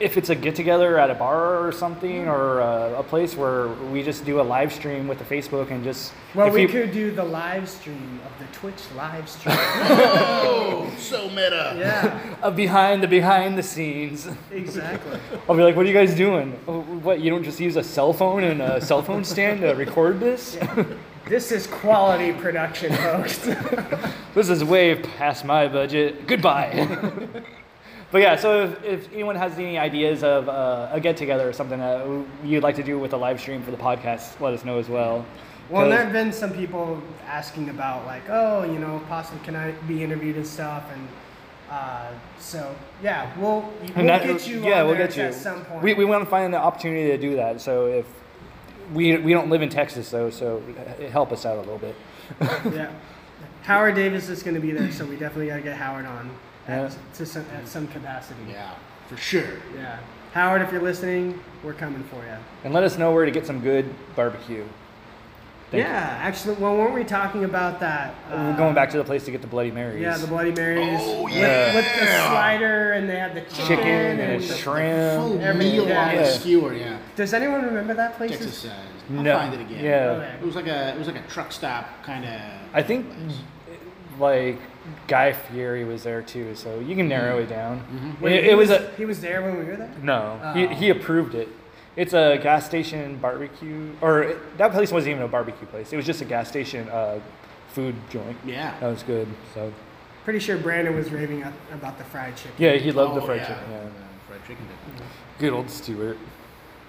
[0.00, 3.68] if it's a get together at a bar or something, or uh, a place where
[3.92, 6.12] we just do a live stream with the Facebook and just.
[6.34, 9.56] Well, if we you- could do the live stream of the Twitch live stream.
[10.50, 11.74] Oh, so meta.
[11.78, 14.28] yeah, uh, behind the behind the scenes.
[14.52, 15.18] exactly.
[15.48, 16.58] I'll be like, "What are you guys doing?
[16.68, 17.20] Oh, what?
[17.20, 20.56] You don't just use a cell phone and a cell phone stand to record this?
[21.26, 23.48] This is quality production, folks.
[24.34, 26.26] This is way past my budget.
[26.26, 26.86] Goodbye.
[28.10, 31.52] but yeah, so if, if anyone has any ideas of uh, a get together or
[31.52, 34.64] something that you'd like to do with a live stream for the podcast, let us
[34.64, 35.26] know as well.
[35.70, 39.72] Well, there have been some people asking about like, oh, you know, possibly can I
[39.86, 41.08] be interviewed and stuff, and
[41.70, 44.64] uh, so yeah, we'll we'll that- get you.
[44.64, 45.24] Yeah, on we'll there get you.
[45.24, 45.82] at some point.
[45.82, 47.60] We, we want to find an opportunity to do that.
[47.60, 48.06] So if
[48.94, 50.62] we we don't live in Texas though, so
[51.12, 51.94] help us out a little bit.
[52.40, 52.90] yeah.
[53.62, 56.30] Howard Davis is going to be there, so we definitely got to get Howard on
[56.68, 56.96] at, Yeah.
[57.14, 58.40] to some, at some capacity.
[58.50, 58.74] Yeah,
[59.08, 59.54] for sure.
[59.76, 59.98] Yeah.
[60.32, 62.36] Howard, if you're listening, we're coming for you.
[62.64, 64.64] And let us know where to get some good barbecue.
[65.70, 65.90] Thank you.
[65.90, 68.14] yeah, actually, well, weren't we talking about that?
[68.30, 70.00] Oh, we're going uh, back to the place to get the Bloody Marys.
[70.00, 70.98] Yeah, the Bloody Marys.
[71.02, 71.74] Oh, with, yeah.
[71.74, 75.20] with the slider, and they had the chicken, chicken and, and shrimp.
[75.22, 76.08] Full Everything, meal yeah.
[76.08, 76.24] on Yeah.
[76.30, 76.98] skewer, yeah.
[77.16, 78.30] Does anyone remember that place?
[78.30, 78.72] Texas size.
[79.10, 79.36] I'll No.
[79.38, 79.84] find it again.
[79.84, 80.10] Yeah.
[80.10, 80.34] Okay.
[80.40, 82.40] It was like a it was like a truck stop kind of.
[82.72, 83.06] I think
[84.18, 84.58] like
[85.06, 88.16] Guy Fieri was there too, so you can narrow it down.
[88.20, 89.90] Wait, It, it was a he was there when we were there.
[90.02, 90.40] no.
[90.42, 90.52] Oh.
[90.54, 91.48] He, he approved it.
[91.96, 95.92] It's a gas station barbecue, or it- that place wasn't even a barbecue place.
[95.92, 97.18] It was just a gas station uh,
[97.68, 98.36] food joint.
[98.44, 98.78] Yeah.
[98.80, 99.26] That was good.
[99.54, 99.72] So
[100.24, 102.52] Pretty sure Brandon was raving about the fried chicken.
[102.58, 103.46] yeah, he loved the Oh, fried yeah.
[103.48, 103.64] chicken.
[103.70, 103.78] Yeah.
[103.78, 103.90] Uh,
[104.28, 104.66] fried chicken.
[104.96, 105.06] dip.
[105.38, 106.18] Good old Stewart.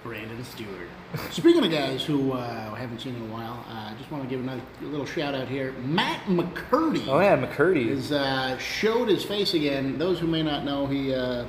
[0.02, 0.88] Brandon Stewart.
[1.30, 4.30] Speaking of guys who uh, haven't seen in a while, I uh, just want to
[4.30, 5.72] give another little shout out here.
[5.84, 7.88] Matt McCurdy Oh yeah, McCurdy.
[7.88, 9.98] is uh, showed his face again.
[9.98, 11.44] Those who may not know, he uh,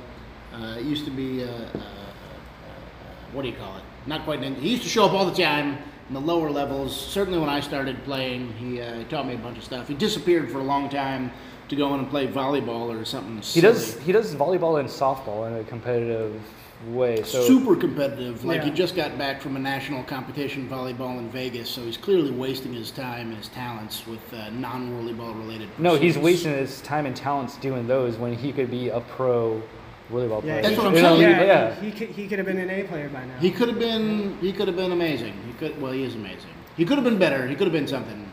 [0.52, 1.80] uh, used to be uh, uh, uh, uh,
[3.32, 3.82] what do you call it?
[4.06, 4.42] Not quite.
[4.42, 6.94] An, he used to show up all the time in the lower levels.
[6.94, 9.88] Certainly when I started playing, he, uh, he taught me a bunch of stuff.
[9.88, 11.32] He disappeared for a long time
[11.68, 13.36] to go in and play volleyball or something.
[13.36, 13.62] He silly.
[13.62, 16.38] does he does volleyball and softball in a competitive
[16.86, 17.22] way.
[17.22, 18.44] So super competitive.
[18.44, 22.30] Like he just got back from a national competition volleyball in Vegas, so he's clearly
[22.30, 25.68] wasting his time and his talents with uh, non-volleyball related.
[25.78, 29.62] no, he's wasting his time and talents doing those when he could be a pro
[30.10, 30.62] volleyball Yeah, player.
[30.62, 31.20] That's he, what I'm saying.
[31.20, 31.74] Yeah, yeah.
[31.80, 33.38] He, could he could have been an A player by now.
[33.38, 34.38] He could have been.
[34.38, 35.34] He could have been amazing.
[35.46, 35.80] He could.
[35.80, 36.50] Well, he is amazing.
[36.76, 37.46] He could have been better.
[37.46, 38.31] He could have been something.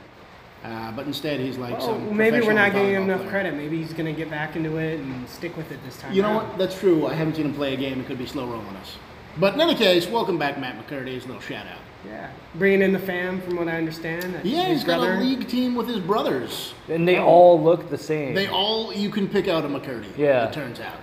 [0.63, 2.17] Uh, but instead, he's like Well, some.
[2.17, 3.29] maybe we're not giving him enough player.
[3.31, 3.53] credit.
[3.55, 6.11] Maybe he's going to get back into it and stick with it this time.
[6.13, 6.49] You know around.
[6.49, 6.57] what?
[6.57, 7.07] That's true.
[7.07, 7.99] I haven't seen him play a game.
[8.01, 8.97] It could be slow rolling us.
[9.37, 11.13] But in any case, welcome back, Matt McCurdy.
[11.13, 11.77] His little shout out.
[12.05, 14.33] Yeah, bringing in the fam, from what I understand.
[14.45, 16.73] Yeah, His he's got brother- a league team with his brothers.
[16.87, 18.33] and they all look the same.
[18.33, 20.07] They all you can pick out a McCurdy.
[20.17, 20.47] Yeah.
[20.47, 20.95] It turns out.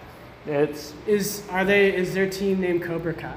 [0.47, 1.95] it's Is are they?
[1.95, 3.37] Is their team named Cobra Kai?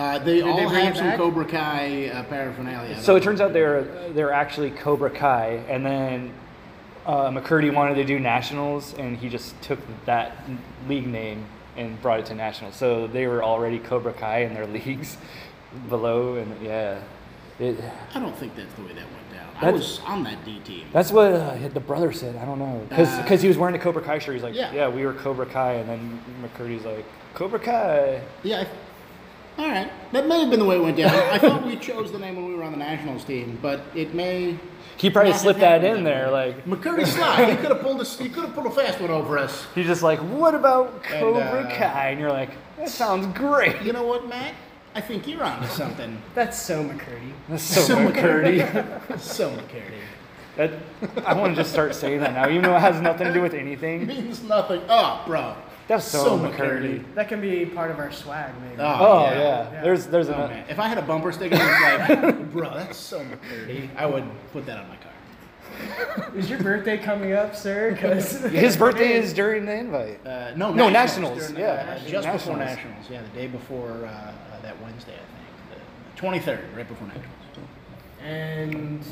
[0.00, 1.18] Uh, they Did all they bring have it some back?
[1.18, 2.98] Cobra Kai uh, paraphernalia.
[3.02, 3.82] so it turns out they're
[4.12, 6.32] they're actually Cobra Kai, and then
[7.04, 10.38] uh, McCurdy wanted to do nationals, and he just took that
[10.88, 11.44] league name
[11.76, 12.76] and brought it to nationals.
[12.76, 15.18] So they were already Cobra Kai in their leagues
[15.90, 17.02] below, and yeah,
[17.58, 17.78] it,
[18.14, 19.48] I don't think that's the way that went down.
[19.56, 20.86] I That's- was on that D team.
[20.94, 22.36] that's what uh, the brother said.
[22.36, 24.32] I don't know because Uh, he was wearing a Cobra Kai shirt.
[24.34, 24.72] He's like, Yeah.
[24.72, 24.88] yeah.
[24.88, 28.22] we were Cobra Kai, and then McCurdy's like Cobra Kai.
[28.42, 28.60] Yeah.
[28.62, 28.66] I,
[29.58, 29.90] all right.
[30.12, 31.14] That may have been the way it went down.
[31.14, 34.14] I thought we chose the name when we were on the nationals team, but it
[34.14, 34.58] may.
[34.96, 36.54] He probably slipped that in there, way.
[36.54, 37.50] like McCurdy slide.
[37.50, 38.18] He could have pulled us.
[38.18, 39.66] He could have pulled a fast one over us.
[39.74, 42.10] he's just like, what about And, Cobra uh, Kai?
[42.10, 43.80] And you're like, that sounds great.
[43.82, 44.54] You know what, Matt?
[44.94, 46.20] I think you're onto something.
[46.34, 47.32] That's so McCurdy.
[47.48, 49.18] That's so, So McCurdy.
[49.20, 50.00] so McCurdy.
[50.56, 50.72] that,
[51.24, 53.40] I want to just start saying that now, even though it has nothing to do
[53.40, 54.02] with anything.
[54.02, 54.82] It Means nothing.
[54.88, 55.54] Oh, bro.
[55.90, 57.02] That's so, So McCurdy.
[57.16, 58.76] That can be part of our swag, maybe.
[58.80, 59.32] Oh, Oh yeah.
[59.40, 59.72] yeah.
[59.72, 59.82] Yeah.
[59.82, 60.64] there's there's Oh, a man.
[60.68, 64.22] If I had a bumper sticker that was like, bro, that's so McCurdy, I would
[64.52, 66.30] put that on my car.
[66.36, 67.96] Is your birthday coming up, sir?
[68.00, 70.24] 'Cause- his birthday is during the invite.
[70.24, 71.38] Uh, no, No, nationals.
[71.38, 71.96] nationals, during- yeah.
[72.04, 72.58] uh, just before Nationals.
[72.58, 73.06] nationals.
[73.10, 75.82] Yeah, the day before uh, uh, that Wednesday, I think,
[76.14, 77.26] the twenty third, right before nationals.
[78.22, 79.02] and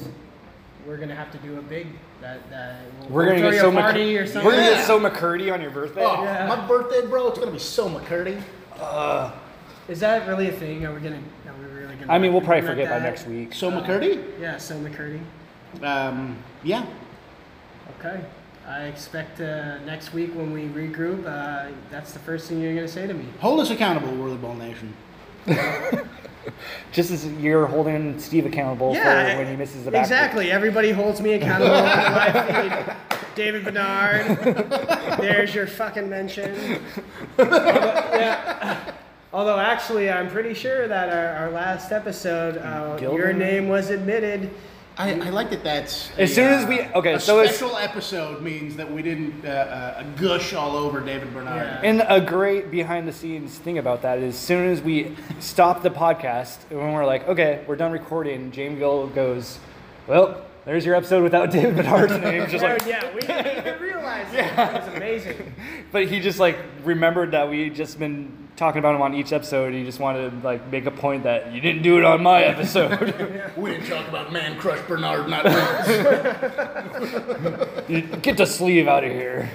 [0.87, 1.89] we're gonna have to do a big
[2.21, 4.45] that that we'll We're gonna throw get so a party Mc- or something.
[4.45, 4.77] We're gonna Yeah.
[4.77, 6.05] get so McCurdy on your birthday.
[6.05, 6.47] Oh, Yeah.
[6.47, 7.29] my birthday, bro!
[7.29, 8.41] It's gonna be so McCurdy.
[9.89, 10.85] Is that really a thing?
[10.85, 11.17] Are we gonna?
[11.17, 12.13] Are we really gonna?
[12.13, 13.55] I mean, we'll probably implement forget by next week.
[13.55, 14.23] So McCurdy?
[14.41, 15.21] Yeah, so McCurdy.
[15.83, 16.85] Um, yeah.
[17.99, 18.21] Okay.
[18.69, 22.87] I expect uh, next week when we regroup, uh, that's the first thing you're gonna
[22.87, 23.25] say to me.
[23.41, 24.93] Hold us accountable, Whirly Ball Nation.
[26.93, 30.03] Just as you're holding Steve accountable for when he misses the back.
[30.03, 30.51] Exactly.
[30.51, 31.77] Everybody holds me accountable
[32.53, 32.97] feed.
[33.35, 34.27] David Bernard.
[35.21, 36.81] There's your fucking mention.
[37.39, 38.93] Although, yeah.
[39.33, 44.51] Although actually, I'm pretty sure that our, our last episode, uh, your name was admitted.
[44.99, 46.11] I, I like that that's.
[46.19, 49.01] As a, soon as uh, we- okay, a so it's- special episode means that we
[49.01, 51.67] didn't uh, uh, gush all over David Bernard.
[51.67, 51.81] Yeah.
[51.89, 55.83] And a great behind the scenes thing about that is as soon as we stop
[55.83, 59.61] the podcast, when we're like, okay, we're done recording, James Gill goes,
[60.09, 62.47] well, there's your episode without David Bernard's name.
[62.51, 64.75] Just like, Oh, yeah, we didn't even realize that.
[64.75, 65.55] It was amazing.
[65.93, 69.73] but he just like remembered that we just been talking about him on each episode.
[69.73, 72.43] He just wanted to like make a point that you didn't do it on my
[72.43, 73.15] episode.
[73.57, 75.89] We didn't talk about Man Crush Bernard not once.
[78.23, 79.49] Get the sleeve out of here.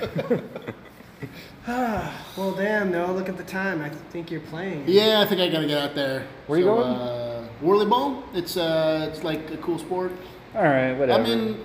[2.35, 3.05] Well, damn, though.
[3.13, 3.81] look at the time.
[3.81, 4.83] I think you're playing.
[4.87, 6.25] yeah, I think I gotta get out there.
[6.47, 6.87] Where you So, going?
[6.93, 8.23] Uh, Whirly ball.
[8.33, 10.11] It's uh, it's like a cool sport.
[10.55, 11.21] All right, whatever.
[11.21, 11.59] I mean,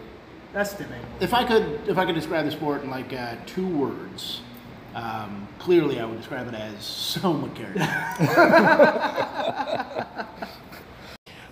[0.53, 1.07] That's debatable.
[1.21, 4.41] if I could if I could describe the sport in like uh, two words,
[4.95, 7.79] um, clearly I would describe it as so McCurdy.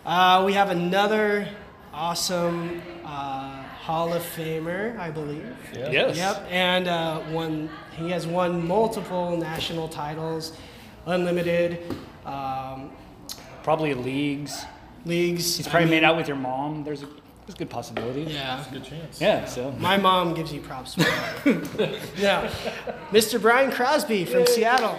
[0.04, 1.48] Uh, we have another
[1.92, 5.44] awesome uh, Hall of Famer, I believe.
[5.74, 6.16] yes.
[6.16, 10.52] Yep, and uh, one he has won multiple national titles,
[11.06, 11.92] unlimited
[12.24, 12.92] um,
[13.64, 14.64] Probably leagues.
[15.04, 15.56] leagues.
[15.56, 16.84] He's I probably mean, made out with your mom.
[16.84, 17.08] There's a,
[17.46, 18.22] there's a good possibility.
[18.22, 19.20] Yeah, There's a Good chance.
[19.20, 19.44] Yeah.
[19.44, 19.70] So.
[19.72, 20.94] my mom gives you props.
[20.94, 21.02] For
[22.18, 22.50] yeah,
[23.10, 23.40] Mr.
[23.40, 24.98] Brian Crosby from Seattle.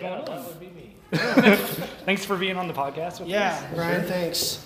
[0.00, 0.94] Yeah, that would be me.
[2.06, 3.20] Thanks for being on the podcast.
[3.20, 3.74] With Yeah, us.
[3.74, 4.64] Brian, thanks.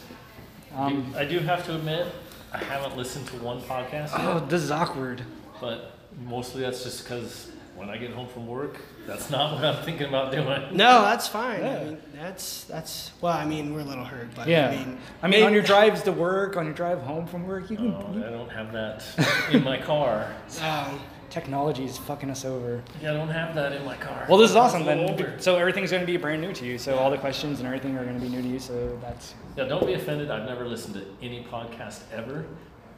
[0.77, 2.07] Um, I do have to admit,
[2.53, 5.23] I haven't listened to one podcast yet, oh, this is awkward.
[5.61, 5.93] but
[6.25, 10.07] mostly that's just because when I get home from work, that's not what I'm thinking
[10.09, 10.47] about doing.
[10.77, 11.61] No, that's fine.
[11.61, 11.77] Yeah.
[11.81, 13.33] I mean, that's that's well.
[13.33, 14.69] I mean, we're a little hurt, but Yeah.
[14.71, 17.71] I mean, I mean, on your drives to work, on your drive home from work,
[17.71, 17.93] you can.
[17.93, 19.05] Oh, I don't have that
[19.53, 20.33] in my car.
[20.63, 22.81] um, Technology is fucking us over.
[23.03, 24.25] Yeah, I don't have that in my car.
[24.29, 24.99] Well, this is awesome a then.
[25.11, 25.35] older.
[25.39, 26.79] So everything's going to be brand new to you.
[26.79, 28.61] So all the questions and everything are going to be new to you.
[28.61, 29.35] So that's.
[29.57, 30.31] Yeah, don't be offended.
[30.31, 32.45] I've never listened to any podcast ever.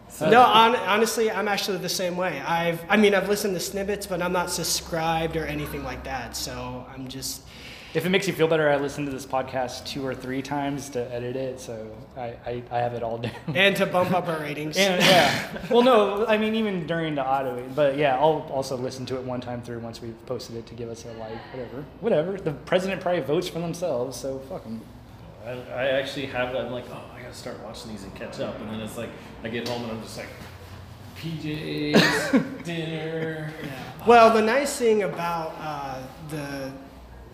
[0.08, 2.40] So no, on, honestly, I'm actually the same way.
[2.40, 6.36] I've, I mean, I've listened to snippets, but I'm not subscribed or anything like that.
[6.36, 7.42] So I'm just,
[7.94, 10.88] If it makes you feel better, I listened to this podcast two or three times
[10.90, 11.60] to edit it.
[11.60, 13.32] So I, I, I have it all down.
[13.54, 14.76] and to bump up our ratings.
[14.76, 15.48] And, yeah.
[15.70, 19.22] Well, no, I mean even during the auto, but yeah, I'll also listen to it
[19.24, 22.32] one time through once we've posted it to give us a like, whatever, whatever.
[22.38, 24.80] The president probably votes for themselves, so fuck 'em.
[25.44, 26.64] I, I actually have that.
[26.66, 28.58] I'm like, oh, I gotta start watching these and catch up.
[28.60, 29.10] And then it's like,
[29.44, 30.28] I get home and I'm just like,
[31.18, 33.52] PJs, dinner.
[34.06, 36.72] Well, the nice thing about uh, the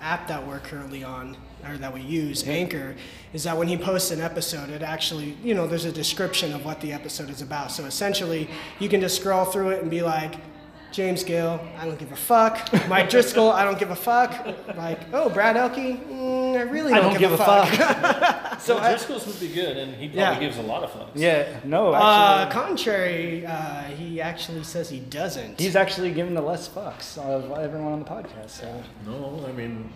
[0.00, 1.36] app that we're currently on,
[1.66, 2.94] or that we use, Anchor,
[3.32, 6.64] is that when he posts an episode, it actually, you know, there's a description of
[6.64, 7.70] what the episode is about.
[7.70, 10.34] So essentially, you can just scroll through it and be like,
[10.92, 12.68] James Gill, I don't give a fuck.
[12.88, 14.46] Mike Driscoll, I don't give a fuck.
[14.76, 18.38] Like, oh, Brad Elke, mm, I really don't, don't give a fuck.
[18.62, 20.38] So I- Driscoll's would be good, and he probably Yeah.
[20.38, 21.08] gives a lot of fucks.
[21.16, 25.58] yeah, no, Uh, actually, contrary, uh, he actually says he doesn't.
[25.58, 28.50] he's actually giving the less fucks of everyone on the podcast.
[28.50, 29.90] So No, I mean,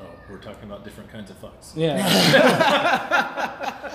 [0.00, 1.72] oh, we're talking about different kinds of fucks.
[1.74, 1.98] yeah.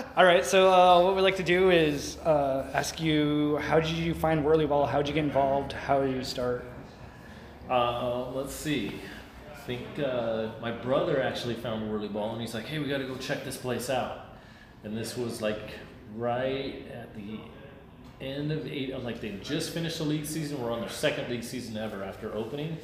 [0.18, 3.91] All right, so uh, what we'd like to do is uh, ask you, how did
[3.91, 4.86] you find Whirly Ball?
[4.86, 5.74] How did you get involved?
[5.74, 6.65] How did you start?
[7.70, 9.02] Uh, let's see.
[9.52, 13.00] I think uh, my brother actually found Whirly Ball, and he's like, "Hey, we got
[13.00, 14.38] to go check this place out."
[14.84, 15.72] And this was like
[16.15, 17.39] right at the
[18.22, 18.94] end of eight.
[18.94, 20.62] I'm like, they just finished the league season.
[20.62, 22.78] We're on their second league season ever after opening,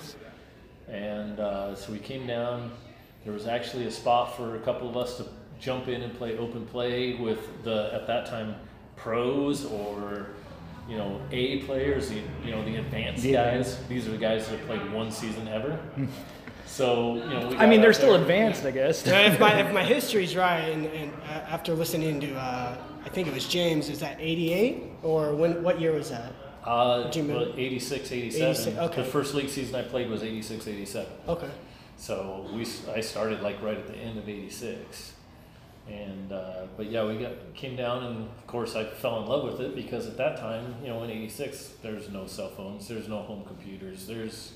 [0.87, 2.71] and uh, so we came down.
[3.23, 5.25] There was actually a spot for a couple of us to
[5.59, 8.55] jump in and play open play with the at that time
[8.95, 10.27] pros or
[10.89, 13.51] you know A players, the, you know the advanced Yeah.
[13.57, 13.77] guys.
[13.87, 15.79] These are the guys that have played one season ever.
[16.65, 18.21] so you know, we I mean, they're still there.
[18.21, 19.05] advanced, I guess.
[19.05, 23.27] If my if my history's right, and, and uh, after listening to uh, I think
[23.27, 25.61] it was James, is that '88 or when?
[25.63, 26.33] What year was that?
[26.63, 28.49] Uh, Do well, 86, 87.
[28.51, 29.01] 86, okay.
[29.01, 31.11] The first league season I played was 86, 87.
[31.27, 31.49] Okay.
[32.01, 35.13] So we, I started like right at the end of '86,
[35.87, 39.43] and uh, but yeah, we got came down, and of course I fell in love
[39.43, 43.07] with it because at that time, you know, in '86, there's no cell phones, there's
[43.07, 44.53] no home computers, there's,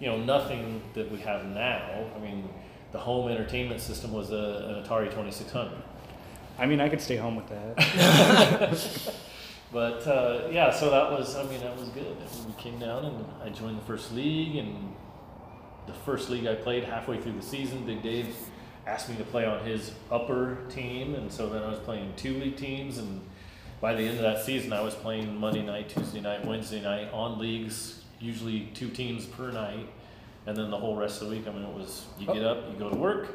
[0.00, 2.04] you know, nothing that we have now.
[2.16, 2.48] I mean,
[2.90, 5.80] the home entertainment system was a, an Atari 2600.
[6.58, 9.14] I mean, I could stay home with that.
[9.70, 12.16] But uh, yeah, so that was, I mean, that was good.
[12.46, 14.56] We came down and I joined the first league.
[14.56, 14.94] And
[15.88, 18.34] the first league I played halfway through the season, Big Dave
[18.86, 21.14] asked me to play on his upper team.
[21.14, 22.98] And so then I was playing two league teams.
[22.98, 23.20] And
[23.80, 27.10] by the end of that season, I was playing Monday night, Tuesday night, Wednesday night
[27.12, 29.88] on leagues, usually two teams per night.
[30.46, 32.70] And then the whole rest of the week, I mean, it was you get up,
[32.70, 33.28] you go to work,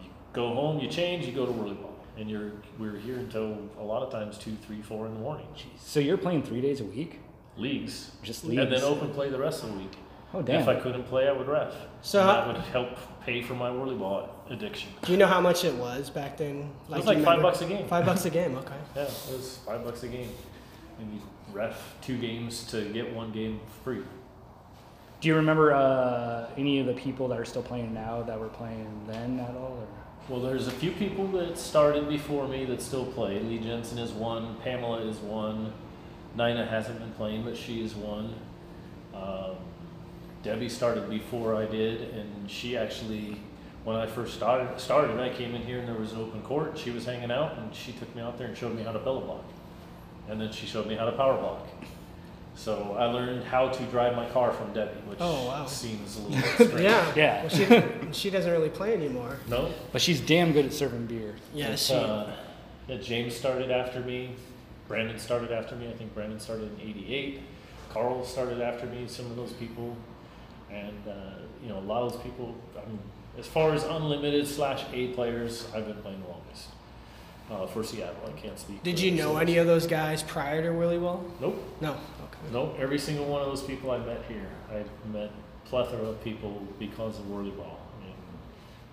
[0.00, 1.94] you go home, you change, you go to Whirly Ball.
[2.16, 5.20] And you're, we were here until a lot of times two, three, four in the
[5.20, 5.46] morning
[5.78, 7.20] So you're playing three days a week?
[7.56, 9.92] leagues, Just leagues, and then open play the rest of the week.
[10.34, 10.60] Oh damn!
[10.60, 11.72] If I couldn't play, I would ref.
[12.02, 12.90] So and that would help
[13.24, 14.90] pay for my whirly ball addiction.
[15.02, 16.70] Do you know how much it was back then?
[16.90, 17.86] It was like five bucks a game.
[17.88, 18.56] Five bucks a game.
[18.56, 18.74] Okay.
[18.96, 20.30] Yeah, it was five bucks a game,
[20.98, 21.20] and you
[21.52, 24.02] ref two games to get one game free.
[25.20, 28.48] Do you remember uh, any of the people that are still playing now that were
[28.48, 29.78] playing then at all?
[29.80, 29.86] Or?
[30.28, 33.40] Well, there's a few people that started before me that still play.
[33.40, 34.56] Lee Jensen is one.
[34.62, 35.72] Pamela is one.
[36.36, 38.34] Nina hasn't been playing, but she is one.
[39.14, 39.56] Um,
[40.48, 43.38] Debbie started before I did, and she actually
[43.84, 46.76] when I first started, started, I came in here and there was an open court.
[46.78, 48.98] She was hanging out, and she took me out there and showed me how to
[48.98, 49.44] bellow block,
[50.30, 51.66] and then she showed me how to power block.
[52.54, 55.66] So I learned how to drive my car from Debbie, which Oh, wow.
[55.66, 56.80] seems a little bit strange.
[56.80, 57.12] Yeah.
[57.14, 57.40] Yeah.
[57.42, 57.50] Well,
[58.12, 59.36] she, she doesn't really play anymore.
[59.48, 59.70] No.
[59.92, 61.34] But she's damn good at serving beer.
[61.54, 61.94] Yeah, But, she.
[61.94, 62.26] uh,
[62.88, 64.30] yeah, James started after me.
[64.88, 65.88] Brandon started after me.
[65.88, 67.40] I think Brandon started in '88.
[67.90, 69.04] Carl started after me.
[69.06, 69.96] Some of those people,
[70.70, 71.12] and uh,
[71.62, 72.54] you know, a lot of those people.
[72.76, 72.98] I mean,
[73.38, 76.68] as far as unlimited slash A players, I've been playing the longest
[77.50, 78.16] uh, for Seattle.
[78.26, 78.82] I can't speak.
[78.82, 81.24] Did you know any of those guys prior to Whirly Ball?
[81.40, 81.62] Nope.
[81.80, 81.92] No.
[81.92, 81.98] Okay.
[82.52, 82.76] Nope.
[82.78, 85.30] Every single one of those people I met here, I've met
[85.64, 87.78] plethora of people because of Whirly Ball.
[88.00, 88.14] I mean,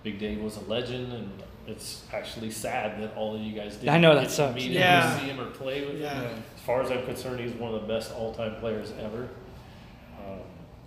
[0.04, 1.32] Big Dave was a legend, and
[1.68, 4.56] it's actually sad that all of you guys didn't I know, get that to sucks.
[4.56, 5.08] meet Yeah.
[5.10, 6.22] him or see him or play with Yeah.
[6.22, 6.44] him.
[6.56, 9.28] As far as I'm concerned, he's one of the best all-time players ever.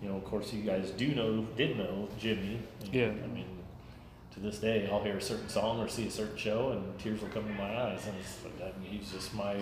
[0.03, 2.61] You know, of course, you guys do know, did know Jimmy.
[2.83, 3.07] And, Yeah.
[3.07, 3.47] I mean,
[4.35, 7.21] to this day, I'll hear a certain song or see a certain show, and tears
[7.21, 8.07] will come to my eyes.
[8.07, 9.57] And it's, I mean, he's just my.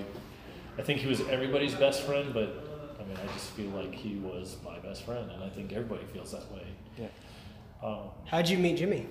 [0.79, 2.65] I think he was everybody's best friend, but
[3.01, 6.05] I mean, I just feel like he was my best friend, and I think everybody
[6.13, 6.67] feels that way.
[6.99, 7.07] Yeah.
[7.83, 9.07] Um, How'd you meet Jimmy?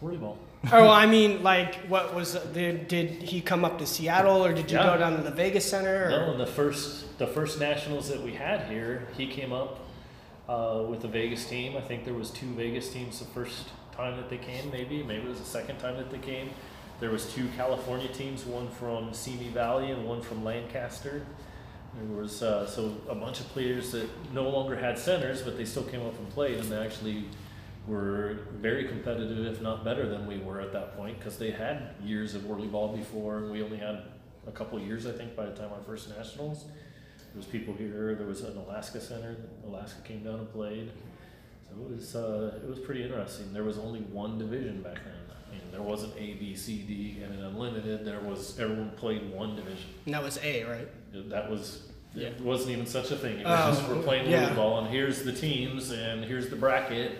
[0.00, 0.36] Whirly ball.
[0.72, 4.70] oh, I mean, like, what was did, did he come up to Seattle or did
[4.70, 4.92] you Yeah.
[4.92, 6.06] go down to the Vegas Center?
[6.06, 6.10] Or?
[6.10, 9.80] No, in the first the first nationals that we had here, he came up
[10.50, 11.76] uh, with the Vegas team.
[11.76, 14.70] I think there was two Vegas teams the first time that they came.
[14.70, 16.50] Maybe maybe it was the second time that they came.
[16.98, 21.24] There was two California teams, one from Simi Valley and one from Lancaster.
[21.94, 25.64] There was uh, so a bunch of players that no longer had centers, but they
[25.64, 27.24] still came up and played, and they actually
[27.86, 31.94] were very competitive, if not better than we were at that point, because they had
[32.04, 34.02] years of whirly ball before, and we only had
[34.46, 36.66] a couple years, I think, by the time our first nationals.
[37.32, 38.14] There was people here.
[38.14, 39.36] There was an Alaska center.
[39.66, 40.90] Alaska came down and played.
[41.68, 43.52] So it was uh, it was pretty interesting.
[43.52, 45.14] There was only one division back then.
[45.48, 48.04] I mean, there wasn't A, B, C, D, and an unlimited.
[48.04, 49.90] There was everyone played one division.
[50.06, 50.88] And that was A, right?
[51.30, 51.82] That was
[52.14, 52.28] Yeah.
[52.28, 53.38] it wasn't even such a thing.
[53.40, 54.42] It was just Oh, we're playing yeah.
[54.42, 57.18] whirly ball, and here's the teams, and here's the bracket.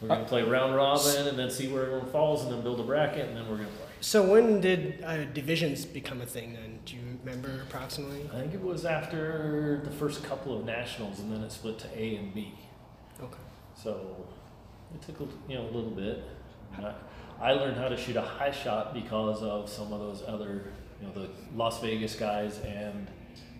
[0.00, 2.82] We're gonna play round robin, and then see where everyone falls, and then build a
[2.82, 3.86] bracket, and then we're gonna play.
[4.00, 6.65] So when did uh, divisions become a thing then?
[7.26, 8.30] Remember approximately?
[8.32, 11.88] I think it was after the first couple of nationals, and then it split to
[12.00, 12.54] A and B.
[13.20, 13.34] Okay.
[13.74, 14.28] So
[14.94, 16.22] it took a, you know a little bit.
[16.78, 16.94] I,
[17.40, 20.70] I learned how to shoot a high shot because of some of those other,
[21.00, 23.10] you know, the Las Vegas guys and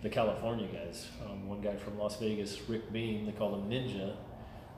[0.01, 1.07] the California guys.
[1.25, 4.15] Um, one guy from Las Vegas, Rick Beam, they called him Ninja,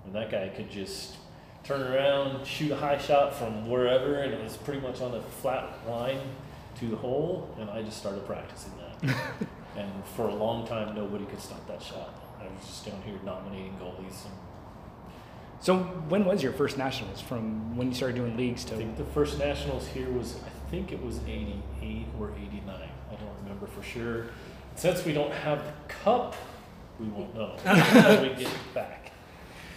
[0.04, 1.16] and that guy could just
[1.64, 5.22] turn around, shoot a high shot from wherever, and it was pretty much on a
[5.22, 6.22] flat line
[6.80, 7.56] to the hole.
[7.60, 8.79] And I just started practicing.
[9.78, 12.14] and for a long time, nobody could stop that shot.
[12.40, 14.34] I was just down here dominating goalies and
[15.60, 15.78] So
[16.08, 17.22] when was your first nationals?
[17.22, 20.70] From when you started doing leagues I to think the first nationals here was, I
[20.72, 22.64] think it was 88 or 89.
[22.76, 24.28] I don't remember for sure.
[24.76, 26.36] Since we don't have the cup,
[27.00, 29.12] we won't know until we get it back.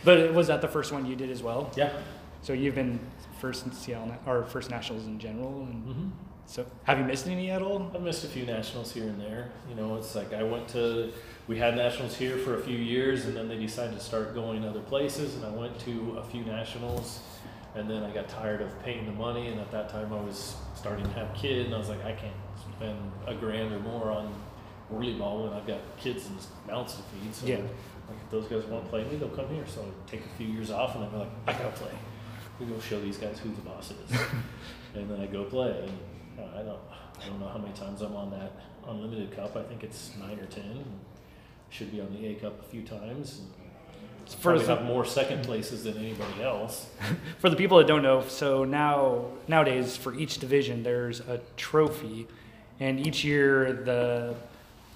[0.05, 1.71] But was that the first one you did as well?
[1.77, 1.93] Yeah.
[2.43, 2.99] So you've been
[3.41, 6.09] first in Seattle or first nationals in general, and hmm
[6.47, 7.91] so have you missed any at all?
[7.95, 9.51] I've missed a few nationals here and there.
[9.69, 11.11] You know, it's like I went to,
[11.49, 14.65] we had nationals here for a few years, and then they decided to start going
[14.65, 17.21] other places, and I went to a few nationals,
[17.75, 20.57] and then I got tired of paying the money, and at that time I was
[20.75, 22.35] starting to have kids, and I was like, I can't
[22.77, 24.35] spend a grand or more on
[24.91, 26.37] whirly ball when I've got kids and
[26.67, 27.35] mouths to feed.
[27.35, 27.57] So, Yeah.
[27.57, 29.65] like, if those guys want to play me, they'll come here.
[29.67, 31.93] So I take a few years off, and I'm like, I gotta play.
[32.61, 34.21] We go show these guys who the boss is,
[34.95, 35.71] and then I go play.
[35.89, 35.99] And
[36.39, 36.79] uh, I don't,
[37.23, 38.53] I don't know how many times I'm on that
[38.89, 39.57] unlimited cup.
[39.57, 40.85] I think it's nine or ten.
[41.71, 43.41] Should be on the A cup a few times.
[44.27, 46.87] For Probably the- have more second places than anybody else.
[47.39, 52.29] For the people that don't know, so now nowadays for each division there's a trophy,
[52.79, 54.35] and each year the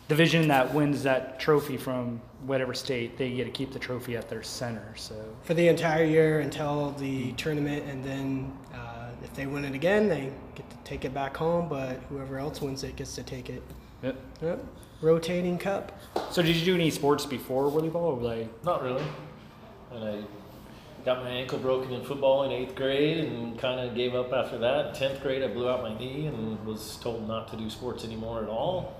[0.08, 4.28] division that wins that trophy from whatever state they get to keep the trophy at
[4.28, 4.94] their center.
[4.94, 8.85] So For the entire year until the tournament, and then uh,
[9.26, 11.68] if they win it again, they get to take it back home.
[11.68, 13.62] But whoever else wins it gets to take it.
[14.02, 14.16] Yep.
[14.40, 14.64] Yep.
[15.02, 15.98] Rotating cup.
[16.30, 18.18] So did you do any sports before Whirly Ball?
[18.18, 19.04] Or like Not really.
[19.92, 20.22] And I
[21.04, 24.58] got my ankle broken in football in eighth grade and kind of gave up after
[24.58, 24.94] that.
[24.94, 28.42] Tenth grade, I blew out my knee and was told not to do sports anymore
[28.42, 28.96] at all.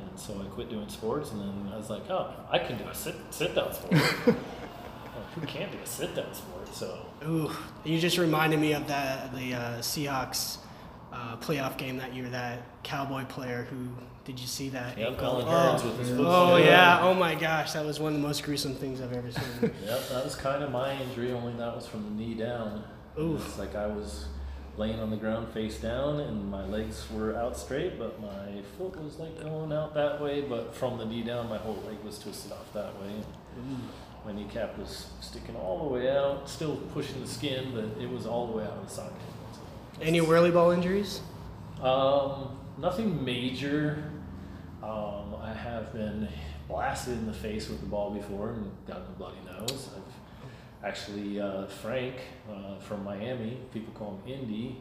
[0.00, 1.32] And so I quit doing sports.
[1.32, 3.92] And then I was like, oh, I can do a sit sit down sport.
[3.94, 4.36] Like,
[5.34, 6.55] Who can't do a sit down sport?
[6.76, 7.50] So Ooh,
[7.84, 10.58] you just reminded me of that the uh, Seahawks
[11.10, 12.28] uh, playoff game that year.
[12.28, 13.88] That Cowboy player who
[14.26, 14.98] did you see that?
[14.98, 15.42] yeah, ankle?
[15.42, 16.26] Colin Hearns with his foot.
[16.26, 16.98] Oh yeah!
[17.00, 19.42] Oh my gosh, that was one of the most gruesome things I've ever seen.
[19.86, 21.32] Yep, that was kind of my injury.
[21.32, 22.84] Only that was from the knee down.
[23.18, 23.46] Oof.
[23.46, 24.26] It's like I was
[24.76, 29.02] laying on the ground face down and my legs were out straight, but my foot
[29.02, 30.42] was like going out that way.
[30.42, 33.12] But from the knee down, my whole leg was twisted off that way.
[34.26, 38.26] My kneecap was sticking all the way out, still pushing the skin, but it was
[38.26, 39.12] all the way out of the socket.
[40.02, 41.20] Any whirly ball injuries?
[41.80, 44.10] Um, nothing major.
[44.82, 46.28] Um, I have been
[46.66, 49.90] blasted in the face with the ball before and gotten a bloody nose.
[49.94, 52.16] I've actually uh, Frank
[52.50, 53.58] uh, from Miami.
[53.72, 54.78] People call him Indy.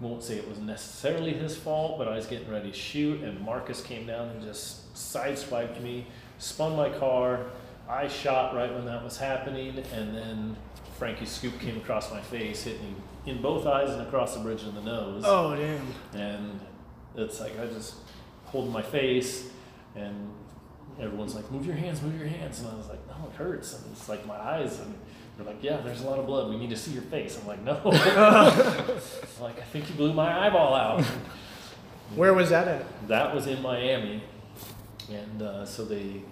[0.00, 3.38] Won't say it was necessarily his fault, but I was getting ready to shoot, and
[3.42, 6.06] Marcus came down and just sideswiped me,
[6.38, 7.46] spun my car.
[7.88, 10.56] I shot right when that was happening, and then
[10.98, 12.94] Frankie's scoop came across my face, hit me
[13.26, 15.22] in both eyes and across the bridge of the nose.
[15.26, 15.86] Oh damn.
[16.20, 16.60] And
[17.16, 17.96] it's like I just
[18.46, 19.50] hold my face,
[19.94, 20.30] and
[21.00, 23.74] everyone's like, "Move your hands, move your hands," and I was like, "No, it hurts."
[23.74, 24.94] And it's like my eyes, and
[25.36, 26.48] they're like, "Yeah, there's a lot of blood.
[26.50, 27.80] We need to see your face." I'm like, "No."
[29.40, 31.04] Like I think you blew my eyeball out.
[32.14, 33.08] Where was that at?
[33.08, 34.22] That was in Miami,
[35.10, 36.22] and uh, so they.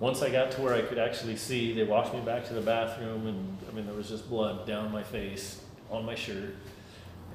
[0.00, 2.60] Once I got to where I could actually see, they walked me back to the
[2.60, 6.54] bathroom, and I mean there was just blood down my face, on my shirt,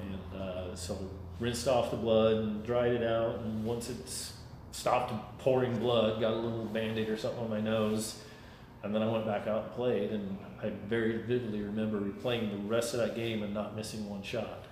[0.00, 0.98] and uh, so
[1.40, 3.96] rinsed off the blood and dried it out, and once it
[4.72, 8.22] stopped pouring blood, got a little band-aid or something on my nose,
[8.82, 12.56] and then I went back out and played, and I very vividly remember playing the
[12.68, 14.64] rest of that game and not missing one shot.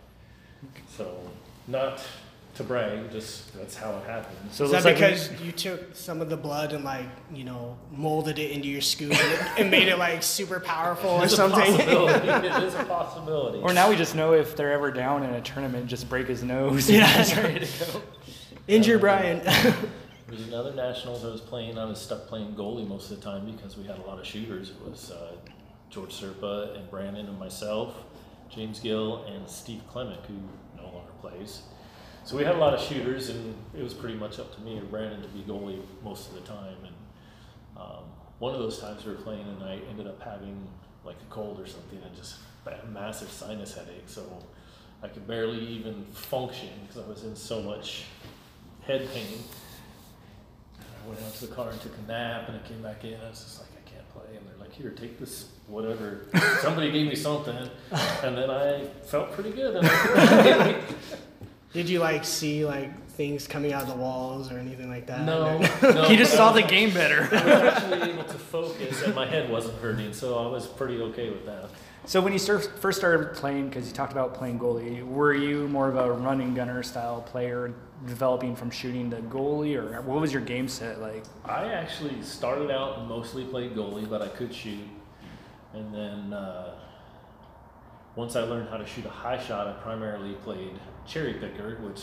[0.89, 1.19] So,
[1.67, 2.03] not
[2.55, 4.37] to brag, just that's how it happened.
[4.51, 7.07] So it Is looks that like because you took some of the blood and like
[7.33, 11.29] you know molded it into your scoop and, and made it like super powerful or
[11.29, 11.63] something?
[11.75, 13.59] it is a possibility.
[13.59, 16.43] Or now we just know if they're ever down in a tournament, just break his
[16.43, 16.91] nose.
[16.91, 17.07] Yeah.
[17.07, 18.03] and he's ready to go.
[18.69, 19.43] Injure Brian.
[19.45, 19.75] There
[20.31, 21.79] was another nationals I was playing.
[21.79, 24.27] I was stuck playing goalie most of the time because we had a lot of
[24.27, 24.71] shooters.
[24.71, 25.33] It was uh,
[25.91, 27.95] George Serpa and Brandon and myself,
[28.51, 30.35] James Gill and Steve Clement, who
[30.77, 31.63] no longer plays.
[32.25, 34.77] So we had a lot of shooters, and it was pretty much up to me
[34.77, 36.77] and Brandon to be goalie most of the time.
[36.85, 36.95] And
[37.77, 38.05] um,
[38.39, 40.69] one of those times we were playing, and I ended up having
[41.05, 44.05] like a cold or something, and just a massive sinus headache.
[44.07, 44.23] So
[45.03, 48.05] I could barely even function because I was in so much
[48.87, 49.43] head pain.
[50.79, 53.15] I went out to the car and took a nap, and I came back in.
[53.21, 54.37] I was just like, I can't play.
[54.37, 56.29] And they're like, Here, take this, whatever.
[56.61, 57.57] Somebody gave me something,
[58.23, 59.85] and then I felt pretty good.
[61.75, 64.89] And I, Did you like see like things coming out of the walls or anything
[64.89, 65.25] like that?
[65.25, 67.29] no, Or- no, He just I saw the game better.
[67.31, 71.01] I was actually able to focus, and my head wasn't hurting, so I was pretty
[71.03, 71.69] okay with that.
[72.05, 75.89] So when you first started playing, because you talked about playing goalie, were you more
[75.89, 77.73] of a running gunner style player,
[78.09, 81.23] developing from shooting to goalie, or what was your game set like?
[81.45, 84.81] I actually started out mostly played goalie, but I could shoot.
[85.75, 86.75] And then uh,
[88.17, 90.73] once I learned how to shoot a high shot, I primarily played
[91.07, 92.01] cherry picker, which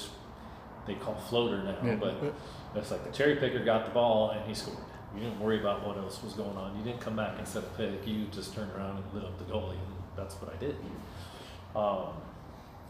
[0.85, 1.77] they call floater now.
[1.83, 1.95] Yeah.
[1.95, 2.33] But
[2.75, 4.77] it's like the cherry picker got the ball and he scored.
[5.15, 6.77] You didn't worry about what else was going on.
[6.77, 8.05] You didn't come back and set a pick.
[8.05, 10.75] You just turned around and lit up the goalie, and that's what I did.
[11.75, 12.13] Um,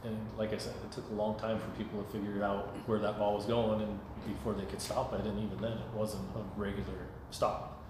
[0.03, 2.99] and like I said, it took a long time for people to figure out where
[2.99, 5.26] that ball was going, and before they could stop it.
[5.26, 7.82] And even then, it wasn't a regular stop.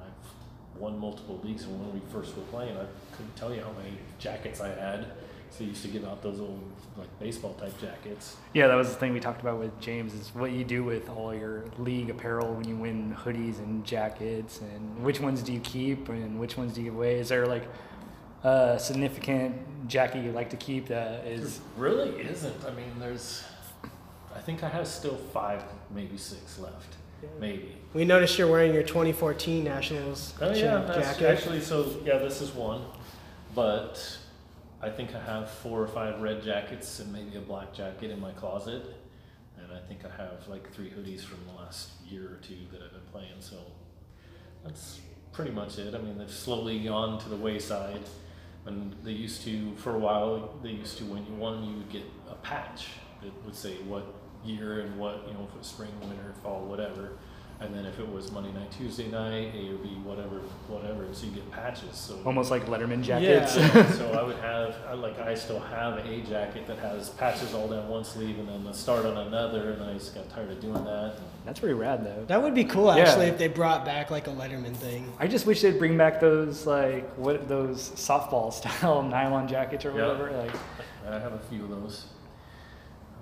[0.00, 2.86] I've won multiple leagues, and when we first were playing, I
[3.16, 5.06] couldn't tell you how many jackets I had.
[5.50, 6.60] So you used to give out those old
[6.96, 8.36] like baseball type jackets.
[8.54, 11.08] Yeah, that was the thing we talked about with James is what you do with
[11.10, 15.60] all your league apparel when you win hoodies and jackets, and which ones do you
[15.60, 17.16] keep and which ones do you give away?
[17.18, 17.64] Is there like
[18.44, 21.58] a significant jacket you like to keep that is?
[21.58, 22.64] There really isn't.
[22.64, 23.44] I mean, there's.
[24.34, 26.94] I think I have still five, maybe six left.
[27.40, 27.76] Maybe.
[27.92, 31.22] We noticed you're wearing your 2014 Nationals Oh yeah, jacket.
[31.26, 31.96] actually so.
[32.04, 32.82] Yeah, this is one,
[33.54, 34.16] but
[34.82, 38.18] I think I have four or five red jackets and maybe a black jacket in
[38.18, 38.86] my closet,
[39.58, 42.80] and I think I have like three hoodies from the last year or two that
[42.82, 43.40] I've been playing.
[43.40, 43.56] So
[44.64, 45.00] that's
[45.32, 45.94] pretty much it.
[45.94, 48.02] I mean, they've slowly gone to the wayside.
[48.62, 51.90] When they used to, for a while, they used to when you won, you would
[51.90, 52.88] get a patch
[53.22, 54.14] that would say what
[54.44, 57.18] year and what you know if spring, winter, fall, whatever.
[57.62, 61.26] And then if it was Monday night, Tuesday night, A or B, whatever, whatever, so
[61.26, 61.94] you get patches.
[61.94, 63.54] So Almost like Letterman jackets.
[63.54, 63.90] Yeah.
[63.92, 67.68] so I would have, I, like, I still have a jacket that has patches all
[67.68, 70.60] down one sleeve and then a start on another, and I just got tired of
[70.60, 71.16] doing that.
[71.44, 72.24] That's pretty rad though.
[72.28, 73.02] That would be cool Yeah.
[73.02, 75.12] actually if they brought back like a Letterman thing.
[75.18, 79.90] I just wish they'd bring back those like what those softball style nylon jackets or
[79.90, 80.06] Yeah.
[80.08, 80.30] whatever.
[80.30, 80.54] Like
[81.06, 82.04] I have a few of those.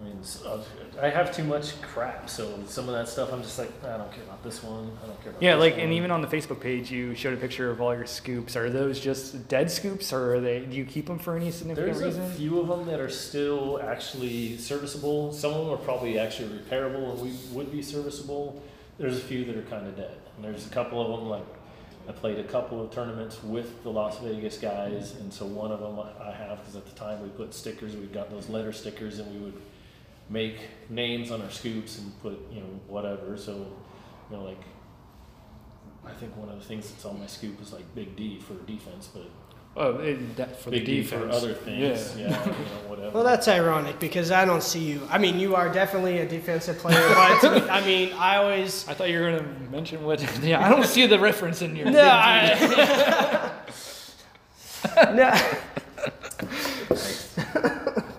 [0.00, 0.62] I mean, s- uh,
[1.02, 4.12] I have too much crap, so some of that stuff I'm just like, I don't
[4.12, 4.90] care about this one.
[5.02, 5.80] I don't care about Yeah, this like, one.
[5.84, 8.54] and even on the Facebook page, you showed a picture of all your scoops.
[8.56, 10.60] Are those just dead scoops, or are they?
[10.60, 13.80] Do you keep them for any significant There's a few of them that are still
[13.82, 15.32] actually serviceable.
[15.32, 18.62] Some of them are probably actually repairable and we would be serviceable.
[18.98, 20.16] There's a few that are kind of dead.
[20.36, 21.44] And there's a couple of them, like
[22.08, 25.80] I played a couple of tournaments with the Las Vegas guys, and so one of
[25.80, 28.72] them I I have because at the time we put stickers, we got those letter
[28.72, 29.54] stickers, and we would
[30.28, 30.56] make
[30.88, 33.36] names on our scoops and put you know whatever.
[33.36, 33.52] So
[34.30, 34.62] you know like.
[36.06, 38.54] I think one of the things that's on my scoop is like Big D for
[38.64, 39.26] defense, but
[39.80, 42.16] Oh, it, that, for Big the D for other things.
[42.16, 42.28] Yeah.
[42.28, 43.10] Yeah, you know, whatever.
[43.10, 45.06] Well, that's ironic because I don't see you.
[45.08, 48.88] I mean, you are definitely a defensive player, but I mean, I always.
[48.88, 50.18] I thought you were gonna mention what.
[50.42, 51.90] Yeah, I don't see the reference in your.
[51.90, 53.52] No, I,
[55.14, 55.30] no.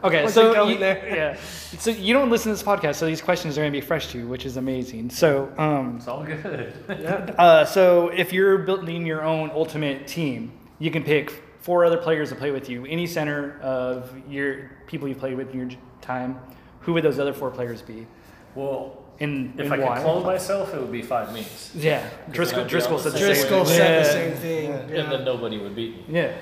[0.04, 1.04] Okay, What's so you, there?
[1.10, 1.38] yeah,
[1.78, 4.20] so you don't listen to this podcast, so these questions are gonna be fresh to
[4.20, 5.10] you, which is amazing.
[5.10, 6.74] So, um, It's all good.
[7.38, 12.30] uh, so if you're building your own ultimate team, you can pick four other players
[12.30, 15.70] to play with you, any center of your people you played with in your
[16.02, 16.40] time.
[16.82, 18.08] Who would those other four players be?
[18.56, 20.00] well, In, if in I could why?
[20.02, 21.72] clone myself, it would be five me's.
[21.76, 22.64] yeah, Driscoll.
[22.66, 23.48] Driscoll said the the same same.
[23.50, 23.76] Driscoll thing.
[23.78, 24.72] said the same thing.
[24.72, 25.10] And yeah.
[25.10, 26.16] then nobody would beat me.
[26.16, 26.38] Yeah.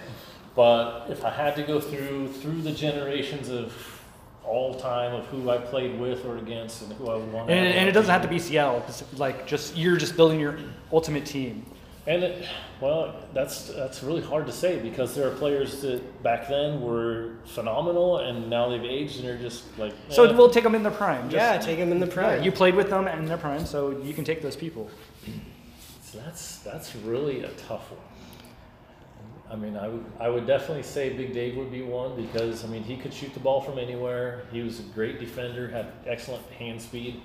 [0.57, 3.71] But if I had to go through through the generations of
[4.43, 7.55] all time of who I played with or against and who I wanted.
[7.55, 8.83] And, and it doesn't have to be Seattle.
[8.87, 10.57] It's like just you're just building your
[10.91, 11.63] ultimate team.
[12.07, 12.47] And it,
[12.81, 17.35] well, that's that's really hard to say because there are players that back then were
[17.45, 19.93] phenomenal and now they've aged and they're just like.
[20.09, 20.35] So eh.
[20.35, 21.29] we'll take them in their prime.
[21.29, 22.43] Just- yeah, take them in the Yeah, prime.
[22.43, 24.89] you played with them in their prime, so you can take those people.
[26.01, 28.16] So that's that's really a tough one.
[29.49, 32.67] I mean, I would I would definitely say Big Dave would be one because I
[32.67, 34.43] mean he could shoot the ball from anywhere.
[34.51, 37.21] He was a great defender, had excellent hand speed,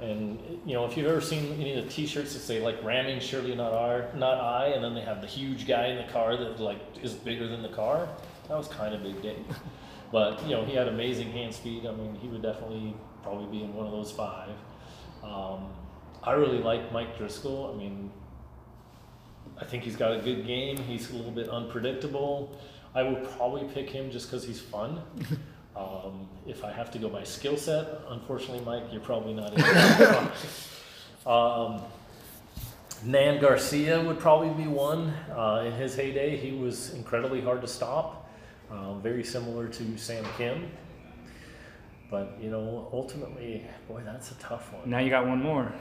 [0.00, 3.18] and you know if you've ever seen any of the T-shirts that say like "Ramming
[3.20, 6.36] Surely Not I," not I, and then they have the huge guy in the car
[6.36, 8.08] that like is bigger than the car.
[8.48, 9.46] That was kind of Big Dave,
[10.12, 11.86] but you know he had amazing hand speed.
[11.86, 14.50] I mean, he would definitely probably be in one of those five.
[15.22, 15.70] Um,
[16.22, 17.72] I really like Mike Driscoll.
[17.72, 18.10] I mean,
[19.60, 20.76] I think he's got a good game.
[20.76, 22.58] He's a little bit unpredictable.
[22.94, 25.02] I would probably pick him just because he's fun.
[25.76, 30.28] Um, if I have to go by skill set, unfortunately, Mike, you're probably not in.
[31.26, 31.82] um,
[33.04, 35.12] Nan Garcia would probably be one.
[35.36, 38.30] Uh, in his heyday, he was incredibly hard to stop,
[38.70, 40.70] uh, very similar to Sam Kim.
[42.08, 44.88] But you know, ultimately, boy, that's a tough one.
[44.88, 45.72] Now you got one more.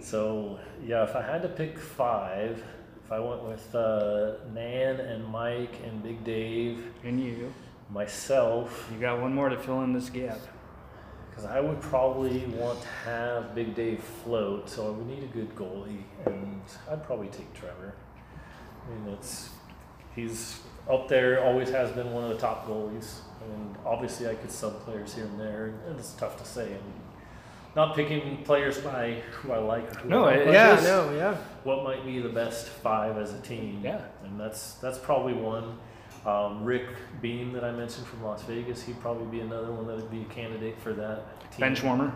[0.00, 2.64] So yeah, if I had to pick five,
[3.12, 7.52] I went with uh, Nan and Mike and Big Dave, And you.
[7.90, 10.38] myself, You got one more to fill in this gap.
[11.28, 15.26] because I would probably want to have Big Dave float, so I would need a
[15.26, 17.94] good goalie, and I'd probably take Trevor.
[18.86, 19.50] I mean, it's
[20.14, 20.60] he's
[20.90, 23.20] up there, always has been one of the top goalies.
[23.42, 26.64] I mean, obviously I could sub players here and there, and it's tough to say.
[26.64, 27.00] I mean,
[27.74, 30.46] not picking players by who I like or who No, I like.
[30.52, 31.36] yeah, no, yeah.
[31.64, 33.80] what might be the best five as a team.
[33.82, 34.00] Yeah.
[34.24, 35.78] And that's that's probably one.
[36.24, 36.86] Um, Rick
[37.20, 40.20] Beam that I mentioned from Las Vegas, he'd probably be another one that would be
[40.22, 41.60] a candidate for that team.
[41.60, 42.14] Bench warmer.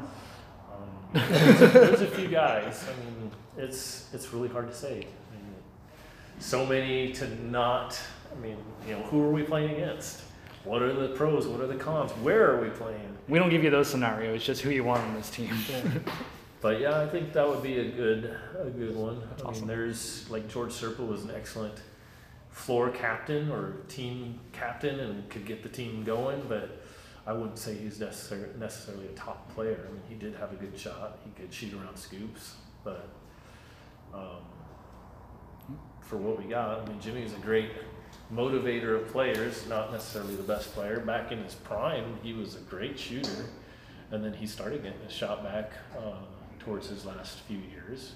[0.72, 2.84] Um, there's, a, there's a few guys.
[2.88, 4.98] I mean, it's it's really hard to say.
[4.98, 5.54] I mean,
[6.38, 7.98] so many to not.
[8.30, 10.22] I mean, you know, who are we playing against?
[10.64, 11.46] What are the pros?
[11.48, 12.12] What are the cons?
[12.22, 13.15] Where are we playing?
[13.28, 15.50] We don't give you those scenarios, just who you want on this team.
[16.62, 19.22] But yeah, I think that would be a good a good one.
[19.38, 19.68] I awesome.
[19.68, 21.74] mean, there's like George Serpa was an excellent
[22.50, 26.82] floor captain or team captain and could get the team going, but
[27.26, 29.86] I wouldn't say he's necessar- necessarily a top player.
[29.86, 31.18] I mean, he did have a good shot.
[31.24, 33.06] He could shoot around scoops, but
[34.14, 34.40] um,
[36.00, 37.70] for what we got, I mean, Jimmy was a great
[38.32, 41.00] motivator of players, not necessarily the best player.
[41.00, 43.46] Back in his prime, he was a great shooter,
[44.10, 46.18] and then he started getting his shot back uh,
[46.58, 48.14] towards his last few years.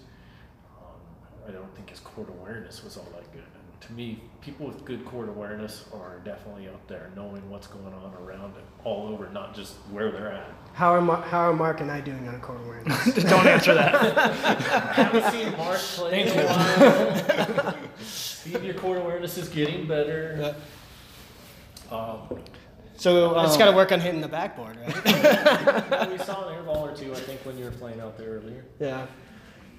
[0.79, 3.43] Um, I don't think his court awareness was all that good.
[3.81, 7.93] And to me, people with good court awareness are definitely up there, knowing what's going
[7.95, 10.51] on around it, all over, not just where they're at.
[10.75, 13.15] How are Mar- how are Mark and I doing on a court awareness?
[13.25, 13.95] don't answer that.
[14.19, 17.75] I haven't seen Mark play in a while.
[18.03, 20.55] Steve, your court awareness is getting better.
[21.91, 22.21] Um,
[22.97, 24.95] So Um, it's got to work on hitting the backboard, right?
[26.11, 28.29] we saw an air ball or two, I think, when you were playing out there
[28.29, 28.65] earlier.
[28.79, 29.07] yeah.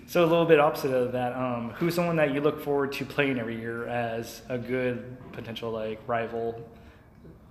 [0.07, 1.33] So a little bit opposite of that.
[1.33, 5.71] Um, who's someone that you look forward to playing every year as a good potential
[5.71, 6.67] like rival?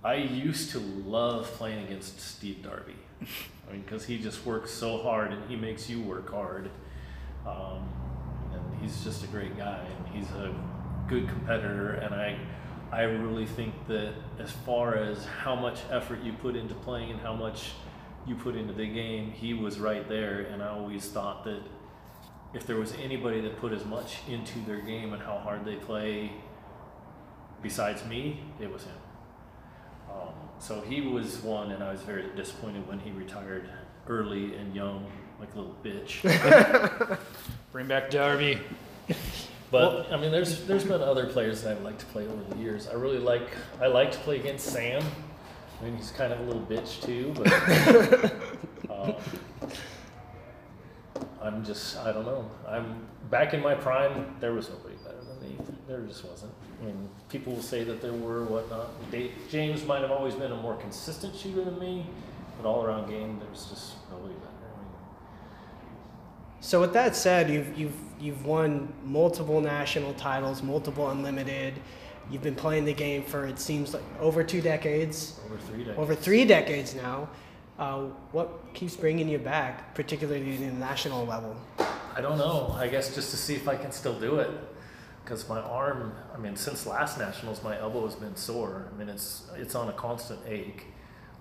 [0.03, 2.95] I used to love playing against Steve Darby.
[3.69, 6.69] I mean, because he just works so hard and he makes you work hard.
[7.47, 7.89] Um,
[8.53, 10.53] and he's just a great guy and he's a
[11.07, 11.93] good competitor.
[11.93, 12.37] And I,
[12.91, 17.19] I really think that as far as how much effort you put into playing and
[17.21, 17.71] how much
[18.27, 20.41] you put into the game, he was right there.
[20.41, 21.61] And I always thought that
[22.53, 25.75] if there was anybody that put as much into their game and how hard they
[25.75, 26.31] play,
[27.61, 28.91] besides me, it was him.
[30.09, 33.69] Um, so he was one, and I was very disappointed when he retired
[34.07, 37.19] early and young, like a little bitch.
[37.71, 38.59] Bring back Darby.
[39.71, 42.57] But I mean, there's there's been other players that I've liked to play over the
[42.61, 42.89] years.
[42.89, 43.49] I really like
[43.81, 45.01] I like to play against Sam.
[45.79, 48.33] I mean, he's kind of a little bitch too, but
[48.91, 49.15] um,
[51.41, 52.49] I'm just I don't know.
[52.67, 54.35] I'm back in my prime.
[54.39, 55.57] There was nobody better than me.
[55.87, 56.53] There just wasn't.
[56.81, 58.89] I mean, people will say that there were whatnot.
[59.11, 62.05] Dave, James might have always been a more consistent shooter than me,
[62.57, 64.47] but all around game, there's just nobody better.
[64.47, 64.91] I mean,
[66.59, 71.73] So with that said, you've you've you've won multiple national titles, multiple unlimited.
[72.29, 75.97] You've been playing the game for it seems like over two decades, over three days.
[75.97, 77.29] over three decades now.
[77.81, 81.55] Uh, what keeps bringing you back, particularly in the national level?
[82.15, 82.75] I don't know.
[82.77, 84.51] I guess just to see if I can still do it.
[85.23, 88.91] Because my arm, I mean, since last nationals, my elbow has been sore.
[88.93, 90.85] I mean, it's it's on a constant ache.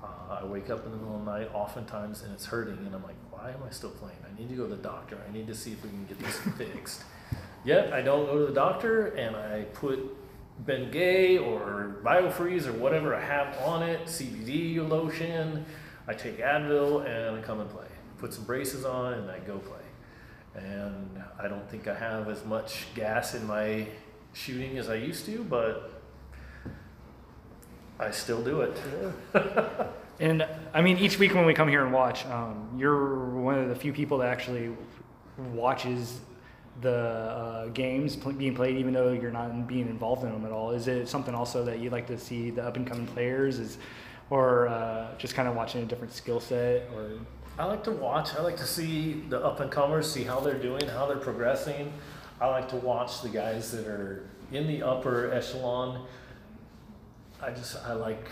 [0.03, 2.95] Uh, I wake up in the middle of the night oftentimes and it's hurting, and
[2.95, 4.17] I'm like, why am I still playing?
[4.25, 5.19] I need to go to the doctor.
[5.29, 7.05] I need to see if we can get this fixed.
[7.65, 10.17] Yet I don't go to the doctor, and I put
[10.65, 15.67] Bengay or BioFreeze or whatever I have on it, CBD lotion.
[16.11, 17.87] I take Advil and I come and play.
[18.19, 19.79] Put some braces on and I go play
[20.57, 23.87] and I don't think I have as much gas in my
[24.33, 26.03] shooting as I used to, but
[28.01, 28.77] I still do it.
[30.19, 33.69] And I mean, each week when we come here and watch, um, you're one of
[33.69, 34.77] the few people that actually
[35.39, 36.21] watches
[36.81, 40.53] the uh, games pl- being played, even though you're not being involved in them at
[40.53, 40.73] all.
[40.73, 43.79] Is it something also that you'd like to see the up and coming players, is,
[44.31, 47.11] or uh, just kind of watching a different skill set, or
[47.59, 48.35] I like to watch.
[48.35, 51.93] I like to see the up and comers, see how they're doing, how they're progressing.
[52.41, 56.07] I like to watch the guys that are in the upper echelon.
[57.43, 58.29] I just I like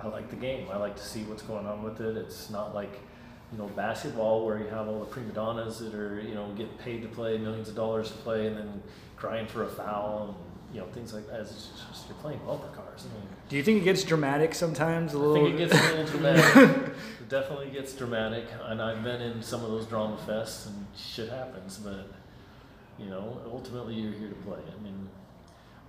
[0.00, 0.68] I like the game.
[0.70, 2.16] I like to see what's going on with it.
[2.16, 2.92] It's not like
[3.52, 6.76] you know basketball where you have all the prima donnas that are you know getting
[6.78, 8.82] paid to play millions of dollars to play and then
[9.16, 11.40] crying for a foul and you know things like that.
[11.40, 13.06] It's just you're playing bumper cars.
[13.10, 15.14] I mean, do you think it gets dramatic sometimes?
[15.14, 15.46] A I little.
[15.46, 16.94] I think it gets a little dramatic.
[17.20, 21.28] it definitely gets dramatic, and I've been in some of those drama fests, and shit
[21.28, 21.78] happens.
[21.78, 22.08] But
[22.98, 24.58] you know, ultimately, you're here to play.
[24.58, 25.08] I mean,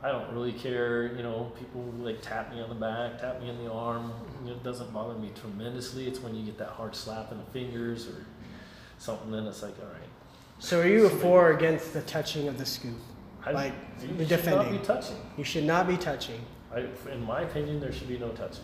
[0.01, 1.13] I don't really care.
[1.15, 4.11] You know, people like tap me on the back, tap me in the arm.
[4.43, 6.07] You know, it doesn't bother me tremendously.
[6.07, 8.25] It's when you get that hard slap in the fingers or
[8.97, 9.31] something.
[9.31, 10.09] Then it's like, all right.
[10.59, 12.97] So are you a for or against the touching of the scoop?
[13.45, 15.17] I, Like, you the should not be touching.
[15.37, 16.41] You should not be touching.
[16.73, 18.63] I, in my opinion, there should be no touching.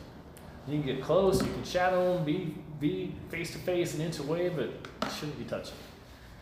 [0.67, 4.19] You can get close, you can shadow them, be be face to face, an inch
[4.19, 4.69] away, but
[5.13, 5.77] shouldn't be touching.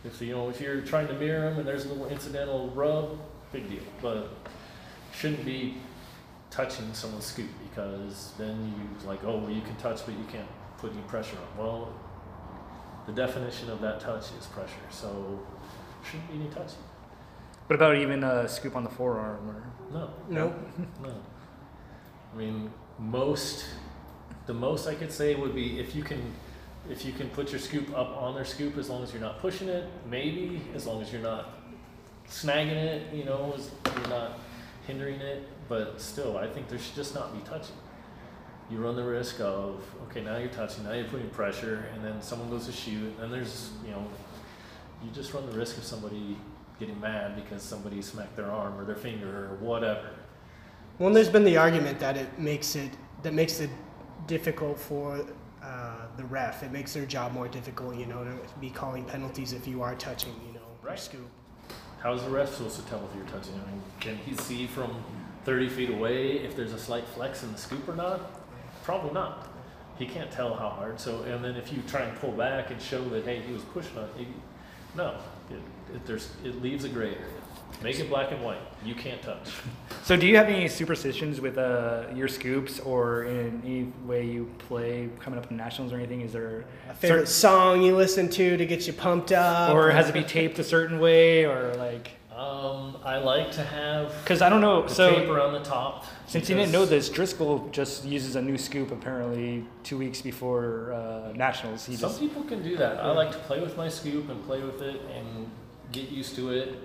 [0.04, 3.18] If you know if you're trying to mirror them and there's a little incidental rub,
[3.52, 3.84] big deal.
[4.02, 4.30] But
[5.14, 5.78] shouldn't be
[6.50, 10.48] touching someone's scoop because then you like oh well you can touch but you can't
[10.78, 11.64] put any pressure on.
[11.66, 11.94] Well,
[13.06, 15.40] the definition of that touch is pressure, so
[16.04, 16.85] shouldn't be any touching.
[17.68, 19.50] What about even a scoop on the forearm?
[19.50, 20.10] Or No.
[20.30, 20.56] No.
[21.02, 21.14] No.
[22.34, 23.66] I mean, most,
[24.46, 26.34] the most I could say would be if you can,
[26.90, 29.40] if you can put your scoop up on their scoop as long as you're not
[29.40, 31.50] pushing it, maybe, as long as you're not
[32.28, 34.40] snagging it, you know, as you're not
[34.86, 37.76] hindering it, but still, I think there should just not be touching.
[38.70, 42.22] You run the risk of, okay, now you're touching, now you're putting pressure, and then
[42.22, 44.08] someone goes to shoot, and there's, you know,
[45.04, 46.38] you just run the risk of somebody
[46.80, 50.10] getting mad because somebody smacked their arm or their finger or whatever.
[51.00, 52.92] Well, there's been the argument that it makes it
[53.24, 53.70] that makes it
[54.28, 55.26] difficult for
[55.64, 56.64] uh, the ref.
[56.64, 59.96] It makes their job more difficult, you know, to be calling penalties if you are
[59.96, 61.00] touching, you know, Right.
[61.00, 61.28] scoop.
[62.02, 63.54] How's the ref supposed to tell if you're touching?
[63.56, 65.04] I mean, can he see from
[65.44, 68.22] 30 feet away if there's a slight flex in the scoop or not?
[68.84, 69.48] Probably not.
[69.98, 71.00] He can't tell how hard.
[71.00, 73.64] So, and then if you try and pull back and show that hey, he was
[73.64, 74.28] pushing on, he,
[74.96, 75.18] no,
[75.50, 77.26] it, it, there's it leaves a gray area.
[77.84, 78.62] Make it black and white.
[78.86, 79.50] You can't touch.
[80.04, 84.50] So, do you have any superstitions with uh, your scoops, or in any way you
[84.60, 86.22] play coming up in the nationals or anything?
[86.22, 89.74] Is there A favorite song you listen to to get you pumped up?
[89.76, 92.12] or has it be taped a certain way, or like?
[92.36, 94.82] Um, I like to have Because I don't know.
[94.82, 96.04] the So tape around the top.
[96.28, 100.92] Since you didn't know this, Driscoll just uses a new scoop apparently two weeks before
[100.92, 101.86] uh, nationals.
[101.86, 103.00] He Some just people can do that.
[103.00, 105.50] I like to play with my scoop and play with it and
[105.94, 106.76] get used to it.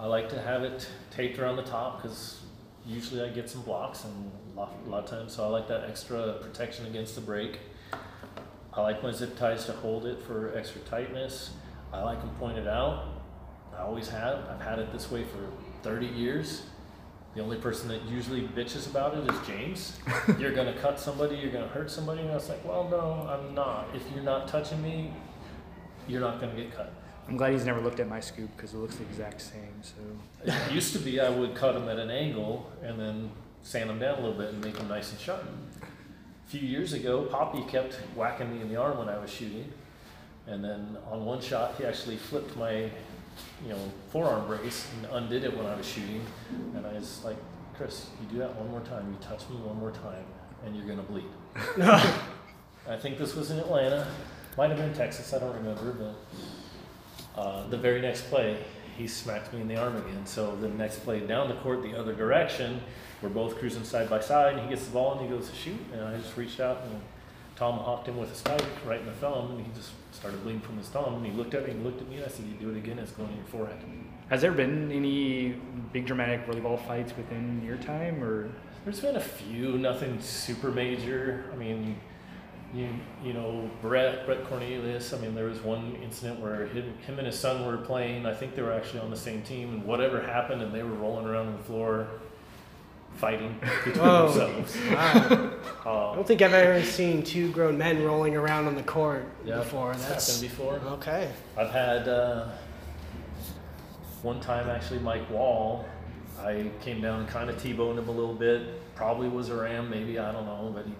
[0.00, 2.40] I like to have it taped around the top because
[2.84, 5.68] usually I get some blocks and a lot, a lot of times, so I like
[5.68, 7.60] that extra protection against the break.
[8.74, 11.50] I like my zip ties to hold it for extra tightness.
[11.92, 13.21] I like them pointed out.
[13.76, 14.44] I always have.
[14.50, 15.48] I've had it this way for
[15.82, 16.62] 30 years.
[17.34, 19.98] The only person that usually bitches about it is James.
[20.38, 23.54] you're gonna cut somebody, you're gonna hurt somebody, and I was like, well, no, I'm
[23.54, 23.88] not.
[23.94, 25.12] If you're not touching me,
[26.06, 26.92] you're not gonna get cut.
[27.28, 29.80] I'm glad he's never looked at my scoop because it looks the exact same.
[29.82, 29.94] So
[30.44, 33.30] It used to be I would cut them at an angle and then
[33.62, 35.44] sand them down a little bit and make them nice and sharp.
[35.82, 39.72] A few years ago, Poppy kept whacking me in the arm when I was shooting,
[40.46, 42.90] and then on one shot, he actually flipped my,
[43.62, 43.78] you know,
[44.10, 46.24] forearm brace and undid it when I was shooting,
[46.74, 47.36] and I was like,
[47.76, 50.24] Chris, you do that one more time, you touch me one more time,
[50.64, 51.24] and you're gonna bleed.
[52.88, 54.06] I think this was in Atlanta,
[54.56, 58.58] might have been Texas, I don't remember, but uh, the very next play,
[58.96, 60.26] he smacked me in the arm again.
[60.26, 62.80] So the next play down the court, the other direction,
[63.22, 65.56] we're both cruising side by side, and he gets the ball and he goes to
[65.56, 67.00] shoot, and I just reached out and
[67.62, 70.78] tomahawked him with a spike right in the thumb, and he just started bleeding from
[70.78, 71.14] his thumb.
[71.14, 72.76] And he looked at me and looked at me, and I said, "You do it
[72.76, 73.78] again, it's going in your forehead."
[74.28, 75.54] has there been any
[75.92, 78.50] big dramatic whirly ball fights within your time, or
[78.84, 81.44] There's been a few, nothing super major.
[81.52, 82.00] I mean,
[82.74, 82.88] you
[83.22, 85.12] you know Brett Brett Cornelius.
[85.12, 88.26] I mean, there was one incident where him, him and his son were playing.
[88.26, 90.98] I think they were actually on the same team, and whatever happened, and they were
[91.04, 92.08] rolling around on the floor,
[93.16, 94.28] fighting between Whoa.
[94.32, 94.76] themselves.
[94.90, 95.50] Wow.
[95.84, 99.26] I Uh, don't think I've ever seen two grown men rolling around on the court
[99.44, 99.92] yeah, before.
[99.92, 100.74] it's That's happened before.
[100.94, 101.30] okay.
[101.56, 102.48] I've had uh,
[104.22, 105.84] one time actually Mike Wall.
[106.40, 108.94] I came down and kind of T-boned him a little bit.
[108.94, 110.92] Probably was a ram, maybe I don't know, but he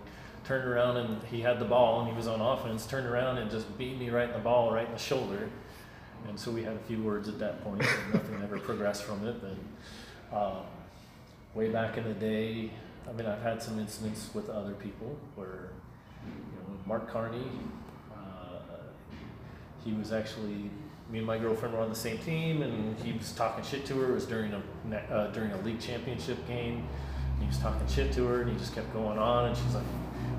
[0.45, 2.87] turned around and he had the ball and he was on offense.
[2.87, 5.49] Turned around and just beat me right in the ball, right in the shoulder.
[6.29, 7.83] And so we had a few words at that point.
[7.83, 9.37] And nothing ever progressed from it.
[10.31, 10.57] But um,
[11.55, 12.71] way back in the day,
[13.09, 15.71] I mean, I've had some incidents with other people where,
[16.25, 17.47] you know, Mark Carney.
[18.15, 18.59] Uh,
[19.85, 20.71] he was actually
[21.13, 23.95] me and my girlfriend were on the same team, and he was talking shit to
[23.99, 24.11] her.
[24.11, 26.89] It was during a uh, during a league championship game.
[27.39, 29.47] He was talking shit to her, and he just kept going on.
[29.47, 29.85] And she's like,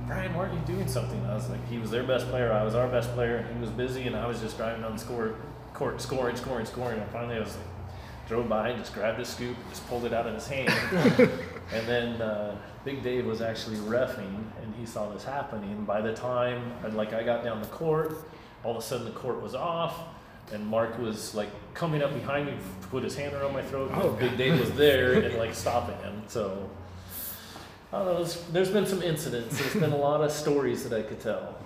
[0.07, 2.51] "Brian, why aren't you doing something?" I was like, "He was their best player.
[2.51, 3.47] I was our best player.
[3.53, 5.36] He was busy, and I was just driving on the score
[5.74, 7.66] court, scoring, scoring, scoring." And finally, I was like,
[8.28, 10.70] drove by and just grabbed his scoop, and just pulled it out of his hand.
[11.72, 12.56] and then uh,
[12.86, 15.84] Big Dave was actually refing, and he saw this happening.
[15.86, 18.18] By the time, like, I got down the court,
[18.64, 20.00] all of a sudden the court was off,
[20.52, 23.92] and Mark was like coming up behind me, to put his hand around my throat.
[23.94, 26.24] Oh, Big Dave was there and like stopping him.
[26.28, 26.70] So
[27.92, 28.16] I don't know.
[28.16, 29.58] There's, there's been some incidents.
[29.58, 31.58] There's been a lot of stories that I could tell.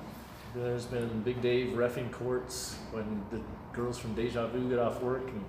[0.55, 3.41] There's been Big Dave refing courts when the
[3.73, 5.43] girls from Deja Vu get off work and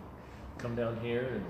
[0.59, 1.45] come down here and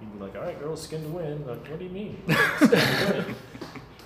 [0.00, 2.22] he'd be like, "All right, girls, skin to win." Like, what do you mean?
[2.26, 3.34] Skin to win?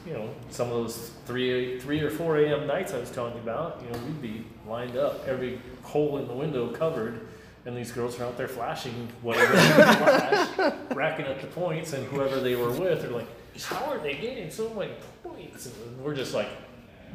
[0.06, 2.66] You know, some of those three, three or four a.m.
[2.66, 3.80] nights I was telling you about.
[3.84, 7.28] You know, we'd be lined up, every hole in the window covered,
[7.66, 12.04] and these girls are out there flashing whatever they flash, racking up the points, and
[12.06, 13.28] whoever they were with are like,
[13.62, 14.92] "How are they getting so many
[15.22, 16.48] points?" And we're just like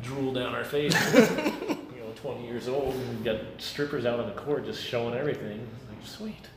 [0.01, 0.93] drool down our face.
[1.13, 5.13] you know, 20 years old, and we got strippers out on the court just showing
[5.13, 5.67] everything.
[5.89, 6.47] Like, sweet.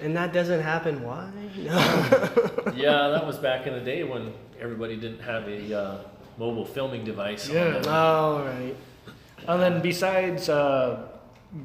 [0.00, 1.02] And that doesn't happen.
[1.02, 1.30] Why?
[1.56, 1.72] No.
[2.74, 5.98] yeah, that was back in the day when everybody didn't have a uh,
[6.38, 7.48] mobile filming device.
[7.48, 7.78] on Yeah.
[7.78, 7.94] them.
[7.94, 8.74] All right.
[9.46, 11.06] and then besides uh,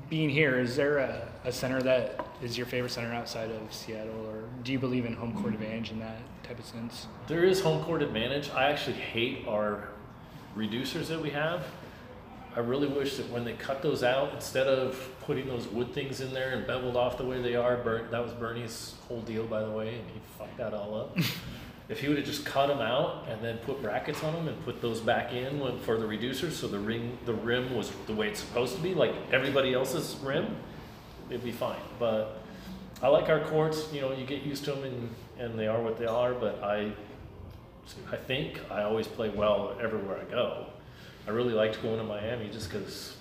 [0.09, 4.25] being here, is there a, a center that is your favorite center outside of Seattle,
[4.27, 7.07] or do you believe in home court advantage in that type of sense?
[7.27, 8.51] There is home court advantage.
[8.51, 9.89] I actually hate our
[10.55, 11.63] reducers that we have.
[12.55, 16.19] I really wish that when they cut those out, instead of putting those wood things
[16.19, 17.77] in there and beveled off the way they are,
[18.11, 21.17] that was Bernie's whole deal, by the way, and he fucked that all up.
[21.89, 24.65] if he would have just cut them out and then put brackets on them and
[24.65, 28.13] put those back in when, for the reducers, so the ring, the rim was the
[28.13, 30.55] way it's supposed to be, like everybody else's rim,
[31.29, 31.79] it'd be fine.
[31.99, 32.41] But
[33.01, 33.91] I like our courts.
[33.93, 36.33] You know, you get used to them and, and they are what they are.
[36.33, 36.91] But I,
[38.11, 40.67] I think I always play well everywhere I go.
[41.29, 43.15] I really liked going to Miami just because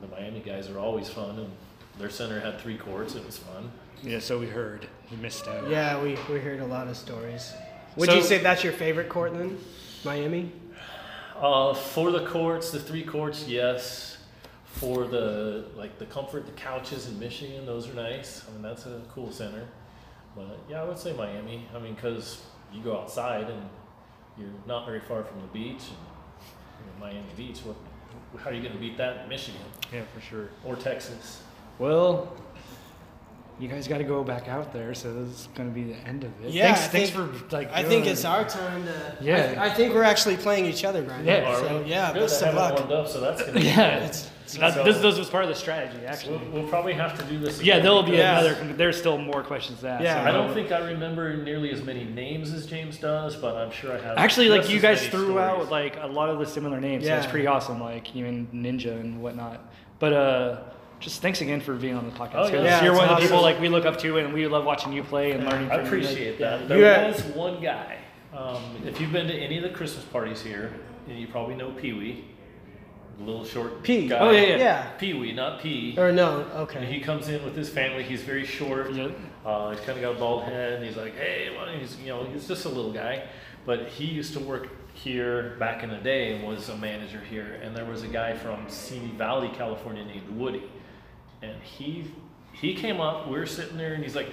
[0.00, 1.50] the Miami guys are always fun and
[2.00, 3.14] their center had three courts.
[3.14, 3.70] It was fun.
[4.02, 4.88] Yeah, so we heard.
[5.08, 5.70] You missed out.
[5.70, 7.52] Yeah, we, we heard a lot of stories.
[7.94, 9.56] Would you say that's your favorite court then?
[10.04, 10.50] Miami?
[11.36, 14.18] Uh, for the courts, the three courts, yes.
[14.64, 18.42] For the like the comfort, the couches in Michigan, those are nice.
[18.48, 19.68] I mean, that's a cool center.
[20.34, 21.68] But yeah, I would say Miami.
[21.72, 22.42] I mean, because
[22.72, 23.68] you go outside and
[24.36, 26.23] you're not very far from the beach, and you know,
[27.00, 27.60] Miami Beach.
[27.60, 27.76] What?
[28.42, 29.60] How are you going to beat that in Michigan
[29.92, 30.48] Yeah, for sure.
[30.64, 31.42] or Texas?
[31.78, 32.32] Well,
[33.60, 35.96] you guys got to go back out there, so this is going to be the
[36.08, 36.50] end of it.
[36.50, 37.70] Yeah, thanks, I thanks think- for like.
[37.72, 39.16] I think it's our time to.
[39.20, 39.54] Yeah.
[39.58, 41.56] I, I think we're actually playing each other right Yeah.
[41.56, 41.90] So we?
[41.90, 42.74] yeah, Good, best I of luck.
[42.78, 44.08] warmed up, so that's going to be Yeah, good.
[44.08, 46.38] It's, it's That, So- this, this was part of the strategy, actually.
[46.38, 47.62] We'll, we'll probably have to do this.
[47.62, 48.54] Yeah, there'll be another.
[48.76, 50.02] There's still more questions to ask.
[50.02, 50.22] Yeah.
[50.24, 53.70] so- I don't think I remember nearly as many names as James does, but I'm
[53.70, 54.18] sure I have.
[54.18, 55.38] Actually, like you guys threw stories.
[55.38, 57.80] out like a lot of the similar names, so it's pretty awesome.
[57.80, 59.60] Like even Ninja and whatnot.
[60.00, 60.62] But uh,
[61.04, 62.34] just thanks again for being on the podcast.
[62.34, 62.50] Oh, yeah.
[62.52, 64.46] 'cause Yeah, you're it's one of the people like we look up to, and we
[64.48, 65.70] love watching you play and learning.
[65.70, 65.86] I from you.
[66.04, 66.68] appreciate Like, that.
[66.68, 67.98] There You was one guy.
[68.34, 70.72] Um, if you've been to any of the Christmas parties here,
[71.06, 72.24] and you probably know Pee Wee,
[73.20, 74.08] little short P.
[74.08, 74.18] guy.
[74.18, 74.56] Oh, yeah, yeah.
[74.56, 74.82] Yeah.
[74.98, 75.94] Pee Wee, not P.
[75.98, 76.84] Or no, And okay.
[76.86, 78.02] he comes in with his family.
[78.02, 78.92] He's very short.
[78.92, 79.12] Yep.
[79.44, 80.72] Uh, he's kind of got a bald head.
[80.72, 83.24] And he's like, hey, why he's you know he's just a little guy,
[83.66, 87.60] but he used to work here back in the day and was a manager here.
[87.62, 90.62] And there was a guy from Simi Valley, California, named Woody,
[91.44, 92.10] and he
[92.52, 93.28] he came up.
[93.28, 94.28] We are sitting there, and he's like,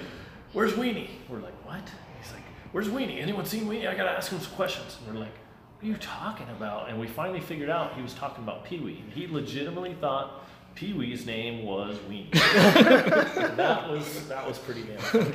[0.53, 1.89] "Where's Weenie?" We're like, "What?"
[2.21, 3.21] He's like, "Where's Weenie?
[3.21, 3.87] Anyone seen Weenie?
[3.87, 5.33] I gotta ask him some questions." And we're like.
[5.81, 6.89] What are you talking about?
[6.89, 9.03] And we finally figured out he was talking about Pee Wee.
[9.15, 10.45] He legitimately thought
[10.81, 12.31] Pee Wee's name was Weenie.
[13.55, 15.31] that was that was pretty damn.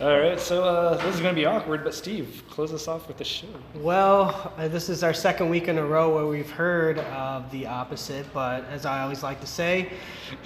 [0.06, 3.16] All right, so uh, this is gonna be awkward, but Steve, close us off with
[3.16, 3.46] the show.
[3.74, 7.66] Well, uh, this is our second week in a row where we've heard of the
[7.66, 9.94] opposite, but as I always like to say,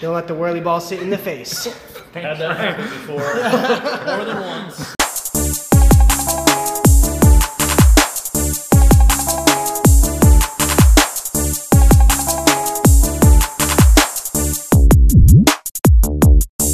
[0.01, 1.65] don't let the whirly ball sit in the face.
[2.15, 3.17] Had that happen before
[4.17, 4.95] more than once.